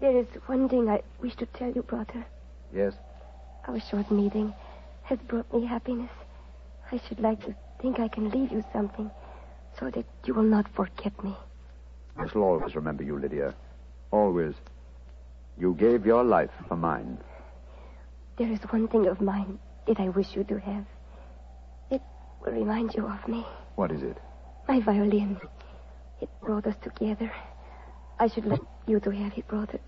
there 0.00 0.16
is 0.16 0.28
one 0.46 0.68
thing 0.68 0.88
I 0.88 1.02
wish 1.20 1.34
to 1.36 1.46
tell 1.46 1.72
you, 1.72 1.82
brother. 1.82 2.24
Yes. 2.72 2.94
Our 3.66 3.80
short 3.80 4.08
meeting 4.12 4.54
has 5.02 5.18
brought 5.26 5.52
me 5.52 5.66
happiness. 5.66 6.12
I 6.92 7.00
should 7.08 7.18
like 7.18 7.44
to 7.44 7.56
think 7.82 7.98
I 7.98 8.06
can 8.06 8.30
leave 8.30 8.52
you 8.52 8.62
something 8.72 9.10
so 9.76 9.90
that 9.90 10.06
you 10.24 10.34
will 10.34 10.44
not 10.44 10.68
forget 10.76 11.24
me. 11.24 11.34
I 12.16 12.28
shall 12.28 12.42
always 12.42 12.76
remember 12.76 13.02
you, 13.02 13.18
Lydia. 13.18 13.52
Always. 14.12 14.54
You 15.58 15.74
gave 15.74 16.06
your 16.06 16.22
life 16.22 16.52
for 16.68 16.76
mine. 16.76 17.18
There 18.36 18.52
is 18.52 18.60
one 18.70 18.86
thing 18.86 19.08
of 19.08 19.20
mine 19.20 19.58
that 19.88 19.98
I 19.98 20.08
wish 20.10 20.36
you 20.36 20.44
to 20.44 20.60
have. 20.60 20.84
Will 22.44 22.52
remind 22.52 22.94
you 22.94 23.06
of 23.06 23.26
me. 23.28 23.44
What 23.76 23.90
is 23.92 24.02
it? 24.02 24.16
My 24.68 24.80
violin. 24.80 25.38
It 26.20 26.28
brought 26.42 26.66
us 26.66 26.76
together. 26.82 27.30
I 28.18 28.28
should 28.28 28.46
like 28.46 28.60
you 28.86 29.00
to 29.00 29.10
have 29.10 29.36
it, 29.36 29.46
brother. 29.48 29.78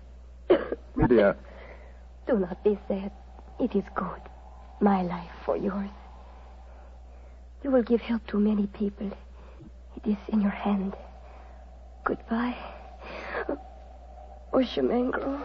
Lydia, 0.95 1.35
Do 2.27 2.39
not 2.39 2.63
be 2.63 2.77
sad. 2.87 3.11
It 3.59 3.75
is 3.75 3.83
good. 3.95 4.21
My 4.79 5.01
life 5.03 5.29
for 5.45 5.55
yours. 5.55 5.89
You 7.63 7.71
will 7.71 7.83
give 7.83 8.01
help 8.01 8.25
to 8.27 8.39
many 8.39 8.67
people. 8.67 9.11
It 9.95 10.09
is 10.09 10.17
in 10.29 10.41
your 10.41 10.51
hand. 10.51 10.95
Goodbye. 12.03 12.57
Oshamangro. 14.53 15.41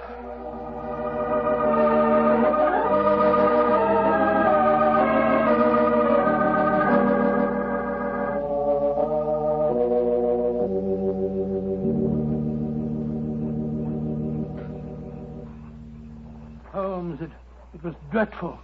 It, 17.79 17.85
it 17.85 17.89
was 17.89 17.95
dreadful. 18.11 18.59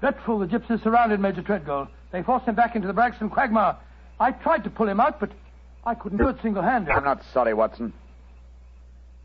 Dreadful. 0.00 0.38
The 0.38 0.46
gypsies 0.46 0.82
surrounded 0.82 1.20
Major 1.20 1.42
Treadgold. 1.42 1.88
They 2.12 2.22
forced 2.22 2.46
him 2.46 2.54
back 2.54 2.76
into 2.76 2.86
the 2.86 2.94
Braxton 2.94 3.30
quagmire. 3.30 3.76
I 4.20 4.30
tried 4.32 4.64
to 4.64 4.70
pull 4.70 4.88
him 4.88 5.00
out, 5.00 5.18
but 5.20 5.30
I 5.84 5.94
couldn't 5.94 6.18
do 6.18 6.28
it 6.28 6.36
single-handed. 6.42 6.92
I'm 6.92 7.04
not 7.04 7.22
sorry, 7.32 7.54
Watson. 7.54 7.92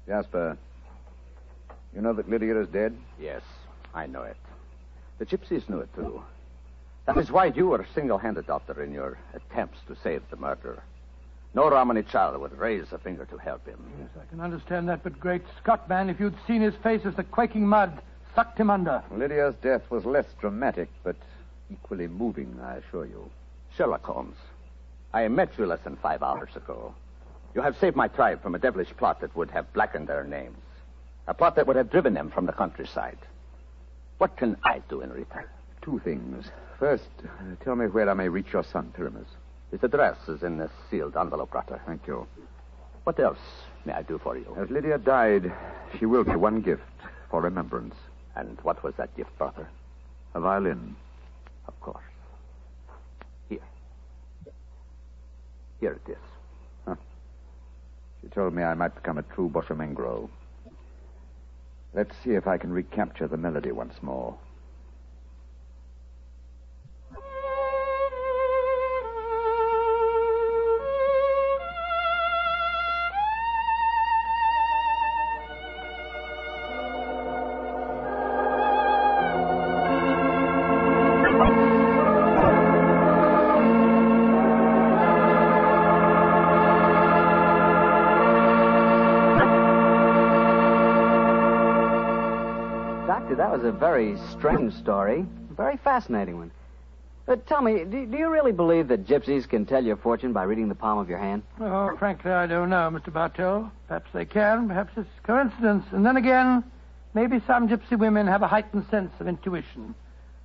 Jasper, 0.08 0.58
you 1.96 2.02
know 2.02 2.14
that 2.14 2.30
Lydia 2.30 2.60
is 2.60 2.68
dead? 2.70 2.98
Yes, 3.20 3.42
I 3.94 4.08
know 4.08 4.24
it. 4.24 4.38
The 5.20 5.26
gypsies 5.26 5.70
knew 5.70 5.80
it, 5.80 5.94
too. 5.94 6.24
That 7.06 7.18
is 7.18 7.32
why 7.32 7.46
you 7.46 7.68
were 7.68 7.82
a 7.82 7.88
single-handed, 7.94 8.48
Doctor, 8.48 8.82
in 8.84 8.92
your 8.92 9.18
attempts 9.34 9.78
to 9.88 9.96
save 10.04 10.24
the 10.30 10.38
murderer. 10.38 10.82
No 11.54 11.70
Romany 11.70 12.04
chal 12.04 12.38
would 12.40 12.58
raise 12.58 12.92
a 12.92 13.00
finger 13.00 13.26
to 13.26 13.38
help 13.38 13.66
him. 13.68 13.80
Yes, 14.00 14.10
I 14.22 14.30
can 14.30 14.40
understand 14.40 14.88
that, 14.90 15.04
but 15.04 15.20
great 15.20 15.42
Scott, 15.62 15.90
man, 15.90 16.10
if 16.10 16.20
you'd 16.20 16.36
seen 16.48 16.62
his 16.62 16.76
face 16.84 17.02
as 17.06 17.16
the 17.16 17.24
quaking 17.24 17.68
mud 17.68 18.00
sucked 18.40 18.58
him 18.58 18.70
under. 18.70 19.04
Lydia's 19.12 19.56
death 19.62 19.82
was 19.90 20.06
less 20.06 20.24
dramatic, 20.40 20.88
but 21.04 21.18
equally 21.70 22.08
moving, 22.08 22.58
I 22.64 22.76
assure 22.76 23.06
you. 23.06 23.30
Sherlock 23.76 24.06
Holmes, 24.06 24.38
I 25.14 25.28
met 25.28 25.50
you 25.58 25.66
less 25.66 25.82
than 25.84 25.98
five 25.98 26.24
hours 26.24 26.56
ago. 26.56 26.94
You 27.54 27.60
have 27.60 27.78
saved 27.80 27.98
my 27.98 28.08
tribe 28.08 28.42
from 28.42 28.56
a 28.56 28.60
devilish 28.60 28.96
plot 28.96 29.20
that 29.20 29.36
would 29.36 29.52
have 29.52 29.74
blackened 29.74 30.08
their 30.08 30.24
names. 30.24 30.56
A 31.28 31.34
plot 31.34 31.58
that 31.58 31.68
would 31.68 31.76
have 31.76 31.92
driven 31.92 32.14
them 32.14 32.32
from 32.32 32.46
the 32.46 32.54
countryside. 32.54 33.18
What 34.20 34.38
can 34.38 34.56
I 34.64 34.82
do 34.88 35.02
in 35.02 35.12
return? 35.12 35.44
Two 35.82 36.00
things. 36.00 36.46
First, 36.80 37.10
uh, 37.26 37.62
tell 37.62 37.76
me 37.76 37.88
where 37.88 38.10
I 38.10 38.14
may 38.14 38.30
reach 38.30 38.54
your 38.54 38.64
son, 38.64 38.94
Pyramus. 38.96 39.28
His 39.70 39.84
address 39.84 40.16
is 40.30 40.44
in 40.44 40.58
this 40.58 40.72
sealed 40.90 41.18
envelope, 41.18 41.52
Doctor. 41.52 41.82
Thank 41.86 42.08
you. 42.08 42.26
What 43.04 43.20
else 43.20 43.40
may 43.84 43.92
I 43.92 44.04
do 44.04 44.18
for 44.18 44.38
you? 44.38 44.56
As 44.58 44.70
Lydia 44.70 44.98
died, 44.98 45.52
she 45.98 46.06
will 46.06 46.24
me 46.24 46.38
one 46.38 46.62
gift 46.62 46.84
for 47.30 47.42
remembrance 47.42 47.96
and 48.36 48.58
what 48.62 48.84
was 48.84 48.94
that 48.96 49.16
gift, 49.18 49.38
brother? 49.38 49.68
A 50.34 50.40
violin. 50.40 50.96
Of 51.68 51.80
course. 51.82 52.04
Here. 53.50 53.60
Here 55.80 56.00
it 56.06 56.12
is. 56.12 56.18
She 58.22 58.28
told 58.28 58.54
me 58.54 58.64
I 58.64 58.74
might 58.74 58.96
become 58.96 59.18
a 59.18 59.24
true 59.24 59.50
Boshemengro. 59.50 60.30
Let's 61.94 62.16
see 62.24 62.32
if 62.32 62.48
I 62.48 62.58
can 62.58 62.72
recapture 62.72 63.28
the 63.28 63.38
melody 63.38 63.72
once 63.72 63.96
more. 64.02 64.38
Fascinating 95.84 96.38
one. 96.38 96.52
But 97.26 97.46
tell 97.46 97.62
me, 97.62 97.84
do, 97.84 98.06
do 98.08 98.18
you 98.18 98.30
really 98.30 98.52
believe 98.52 98.88
that 98.88 99.06
gypsies 99.06 99.48
can 99.48 99.66
tell 99.66 99.84
your 99.84 99.98
fortune 99.98 100.34
by 100.34 100.44
reading 100.44 100.68
the 100.68 100.74
palm 100.76 100.98
of 100.98 101.08
your 101.10 101.20
hand? 101.20 101.44
Oh, 101.60 101.96
frankly, 101.98 102.32
I 102.32 102.48
don't 102.48 102.70
know, 102.72 102.90
Mr. 102.92 103.14
Bartell. 103.14 103.72
Perhaps 103.88 104.10
they 104.14 104.26
can, 104.26 104.68
perhaps 104.68 104.94
it's 104.98 105.08
coincidence. 105.22 105.86
And 105.92 106.04
then 106.04 106.18
again, 106.18 106.64
maybe 107.14 107.40
some 107.46 107.68
gypsy 107.70 108.00
women 108.00 108.26
have 108.26 108.42
a 108.42 108.48
heightened 108.48 108.88
sense 108.90 109.12
of 109.20 109.28
intuition. 109.28 109.94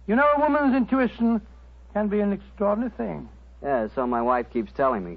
You 0.06 0.16
know, 0.16 0.28
a 0.36 0.40
woman's 0.40 0.76
intuition 0.76 1.40
can 1.94 2.08
be 2.08 2.20
an 2.20 2.34
extraordinary 2.34 2.92
thing. 2.98 3.28
Yeah, 3.62 3.88
so 3.94 4.06
my 4.06 4.20
wife 4.20 4.50
keeps 4.52 4.70
telling 4.72 5.04
me. 5.04 5.16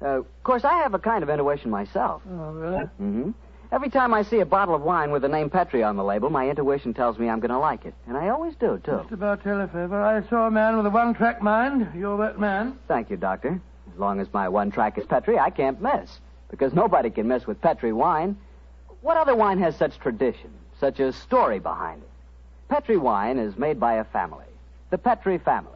Uh, 0.00 0.20
of 0.20 0.44
course, 0.44 0.64
I 0.64 0.78
have 0.78 0.94
a 0.94 0.98
kind 0.98 1.22
of 1.22 1.28
intuition 1.28 1.70
myself. 1.70 2.22
Oh, 2.26 2.52
really? 2.52 2.84
Mm-hmm. 3.00 3.30
Every 3.72 3.90
time 3.90 4.14
I 4.14 4.22
see 4.22 4.38
a 4.40 4.46
bottle 4.46 4.74
of 4.74 4.82
wine 4.82 5.10
with 5.10 5.22
the 5.22 5.28
name 5.28 5.50
Petri 5.50 5.82
on 5.82 5.96
the 5.96 6.04
label, 6.04 6.30
my 6.30 6.48
intuition 6.48 6.94
tells 6.94 7.18
me 7.18 7.28
I'm 7.28 7.40
going 7.40 7.50
to 7.50 7.58
like 7.58 7.84
it. 7.84 7.94
And 8.06 8.16
I 8.16 8.28
always 8.28 8.54
do, 8.54 8.80
too. 8.84 8.92
Mr. 8.92 9.18
Bartell, 9.18 9.60
if 9.60 9.74
ever 9.74 10.00
I 10.00 10.22
saw 10.28 10.46
a 10.46 10.50
man 10.50 10.76
with 10.76 10.86
a 10.86 10.90
one-track 10.90 11.42
mind, 11.42 11.88
you're 11.94 12.16
that 12.18 12.38
man. 12.38 12.78
Thank 12.86 13.10
you, 13.10 13.16
Doctor. 13.16 13.60
As 13.92 13.98
long 13.98 14.20
as 14.20 14.32
my 14.32 14.48
one 14.48 14.70
track 14.70 14.98
is 14.98 15.06
Petri, 15.06 15.38
I 15.38 15.50
can't 15.50 15.82
miss. 15.82 16.18
Because 16.48 16.72
nobody 16.74 17.10
can 17.10 17.26
miss 17.26 17.46
with 17.46 17.60
Petri 17.60 17.92
wine. 17.92 18.36
What 19.00 19.16
other 19.16 19.34
wine 19.34 19.58
has 19.58 19.76
such 19.76 19.98
tradition, 19.98 20.50
such 20.78 21.00
a 21.00 21.12
story 21.12 21.58
behind 21.58 22.02
it? 22.02 22.08
Petri 22.68 22.96
wine 22.96 23.38
is 23.38 23.56
made 23.56 23.80
by 23.80 23.94
a 23.94 24.04
family, 24.04 24.46
the 24.90 24.98
Petri 24.98 25.38
family. 25.38 25.72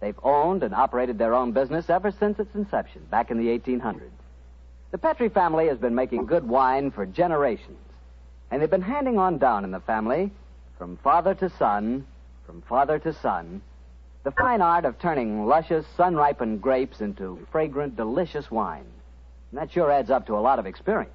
They've 0.00 0.18
owned 0.22 0.62
and 0.62 0.74
operated 0.74 1.16
their 1.16 1.34
own 1.34 1.52
business 1.52 1.88
ever 1.88 2.10
since 2.10 2.38
its 2.38 2.54
inception, 2.54 3.02
back 3.10 3.30
in 3.30 3.38
the 3.38 3.46
1800s. 3.58 4.10
The 4.94 4.98
Petri 4.98 5.28
family 5.28 5.66
has 5.66 5.78
been 5.78 5.96
making 5.96 6.26
good 6.26 6.48
wine 6.48 6.92
for 6.92 7.04
generations, 7.04 7.80
and 8.48 8.62
they've 8.62 8.70
been 8.70 8.80
handing 8.80 9.18
on 9.18 9.38
down 9.38 9.64
in 9.64 9.72
the 9.72 9.80
family, 9.80 10.30
from 10.78 10.98
father 10.98 11.34
to 11.34 11.50
son, 11.50 12.06
from 12.46 12.62
father 12.68 13.00
to 13.00 13.12
son, 13.12 13.60
the 14.22 14.30
fine 14.30 14.60
art 14.60 14.84
of 14.84 15.00
turning 15.00 15.46
luscious, 15.46 15.84
sun 15.96 16.14
ripened 16.14 16.62
grapes 16.62 17.00
into 17.00 17.44
fragrant, 17.50 17.96
delicious 17.96 18.52
wine. 18.52 18.84
And 19.50 19.60
that 19.60 19.72
sure 19.72 19.90
adds 19.90 20.10
up 20.10 20.28
to 20.28 20.36
a 20.36 20.38
lot 20.38 20.60
of 20.60 20.66
experience. 20.66 21.10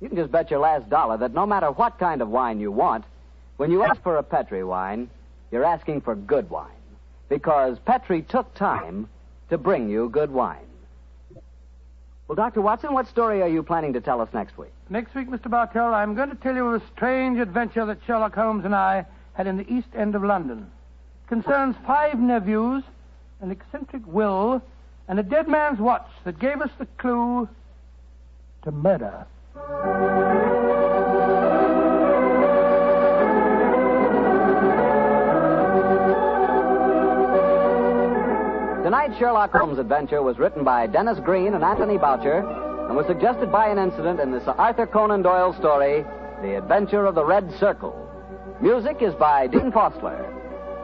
You 0.00 0.08
can 0.08 0.16
just 0.16 0.32
bet 0.32 0.50
your 0.50 0.58
last 0.58 0.90
dollar 0.90 1.16
that 1.18 1.34
no 1.34 1.46
matter 1.46 1.70
what 1.70 2.00
kind 2.00 2.20
of 2.20 2.28
wine 2.28 2.58
you 2.58 2.72
want, 2.72 3.04
when 3.58 3.70
you 3.70 3.84
ask 3.84 4.02
for 4.02 4.16
a 4.16 4.24
Petri 4.24 4.64
wine, 4.64 5.08
you're 5.52 5.62
asking 5.62 6.00
for 6.00 6.16
good 6.16 6.50
wine. 6.50 6.82
Because 7.28 7.78
Petri 7.78 8.22
took 8.22 8.52
time 8.54 9.08
to 9.50 9.56
bring 9.56 9.88
you 9.88 10.08
good 10.08 10.32
wine. 10.32 10.66
Well, 12.26 12.36
Dr. 12.36 12.62
Watson, 12.62 12.94
what 12.94 13.06
story 13.08 13.42
are 13.42 13.48
you 13.48 13.62
planning 13.62 13.92
to 13.92 14.00
tell 14.00 14.20
us 14.22 14.28
next 14.32 14.56
week? 14.56 14.72
Next 14.88 15.14
week, 15.14 15.28
Mr. 15.28 15.50
Bartell, 15.50 15.92
I'm 15.92 16.14
going 16.14 16.30
to 16.30 16.36
tell 16.36 16.54
you 16.54 16.66
of 16.68 16.82
a 16.82 16.86
strange 16.94 17.38
adventure 17.38 17.84
that 17.84 17.98
Sherlock 18.06 18.34
Holmes 18.34 18.64
and 18.64 18.74
I 18.74 19.04
had 19.34 19.46
in 19.46 19.58
the 19.58 19.70
East 19.70 19.88
End 19.94 20.14
of 20.14 20.24
London. 20.24 20.70
It 21.24 21.28
concerns 21.28 21.76
five 21.86 22.18
nephews, 22.18 22.82
an 23.40 23.50
eccentric 23.50 24.02
will, 24.06 24.62
and 25.06 25.18
a 25.18 25.22
dead 25.22 25.48
man's 25.48 25.78
watch 25.78 26.08
that 26.24 26.38
gave 26.38 26.62
us 26.62 26.70
the 26.78 26.86
clue 26.96 27.46
to 28.62 28.72
murder. 28.72 29.26
Tonight's 38.94 39.18
Sherlock 39.18 39.50
Holmes 39.50 39.80
adventure 39.80 40.22
was 40.22 40.38
written 40.38 40.62
by 40.62 40.86
Denis 40.86 41.18
Green 41.18 41.54
and 41.54 41.64
Anthony 41.64 41.98
Boucher 41.98 42.46
and 42.86 42.96
was 42.96 43.08
suggested 43.08 43.50
by 43.50 43.66
an 43.66 43.76
incident 43.76 44.20
in 44.20 44.30
the 44.30 44.38
Sir 44.44 44.52
Arthur 44.52 44.86
Conan 44.86 45.20
Doyle 45.20 45.52
story, 45.54 46.04
The 46.42 46.56
Adventure 46.56 47.04
of 47.04 47.16
the 47.16 47.24
Red 47.24 47.50
Circle. 47.58 47.92
Music 48.62 48.98
is 49.02 49.12
by 49.14 49.48
Dean 49.48 49.72
Fossler. 49.72 50.24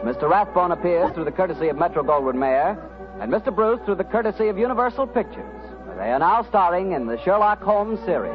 Mr. 0.02 0.28
Rathbone 0.28 0.72
appears 0.72 1.14
through 1.14 1.26
the 1.26 1.30
courtesy 1.30 1.68
of 1.68 1.76
Metro 1.76 2.02
Goldwyn 2.02 2.34
Mayer, 2.34 2.76
and 3.20 3.30
Mr. 3.30 3.54
Bruce 3.54 3.80
through 3.84 3.94
the 3.94 4.02
courtesy 4.02 4.48
of 4.48 4.58
Universal 4.58 5.06
Pictures. 5.06 5.62
They 5.96 6.10
are 6.10 6.18
now 6.18 6.42
starring 6.48 6.90
in 6.90 7.06
the 7.06 7.22
Sherlock 7.22 7.62
Holmes 7.62 8.00
series. 8.04 8.34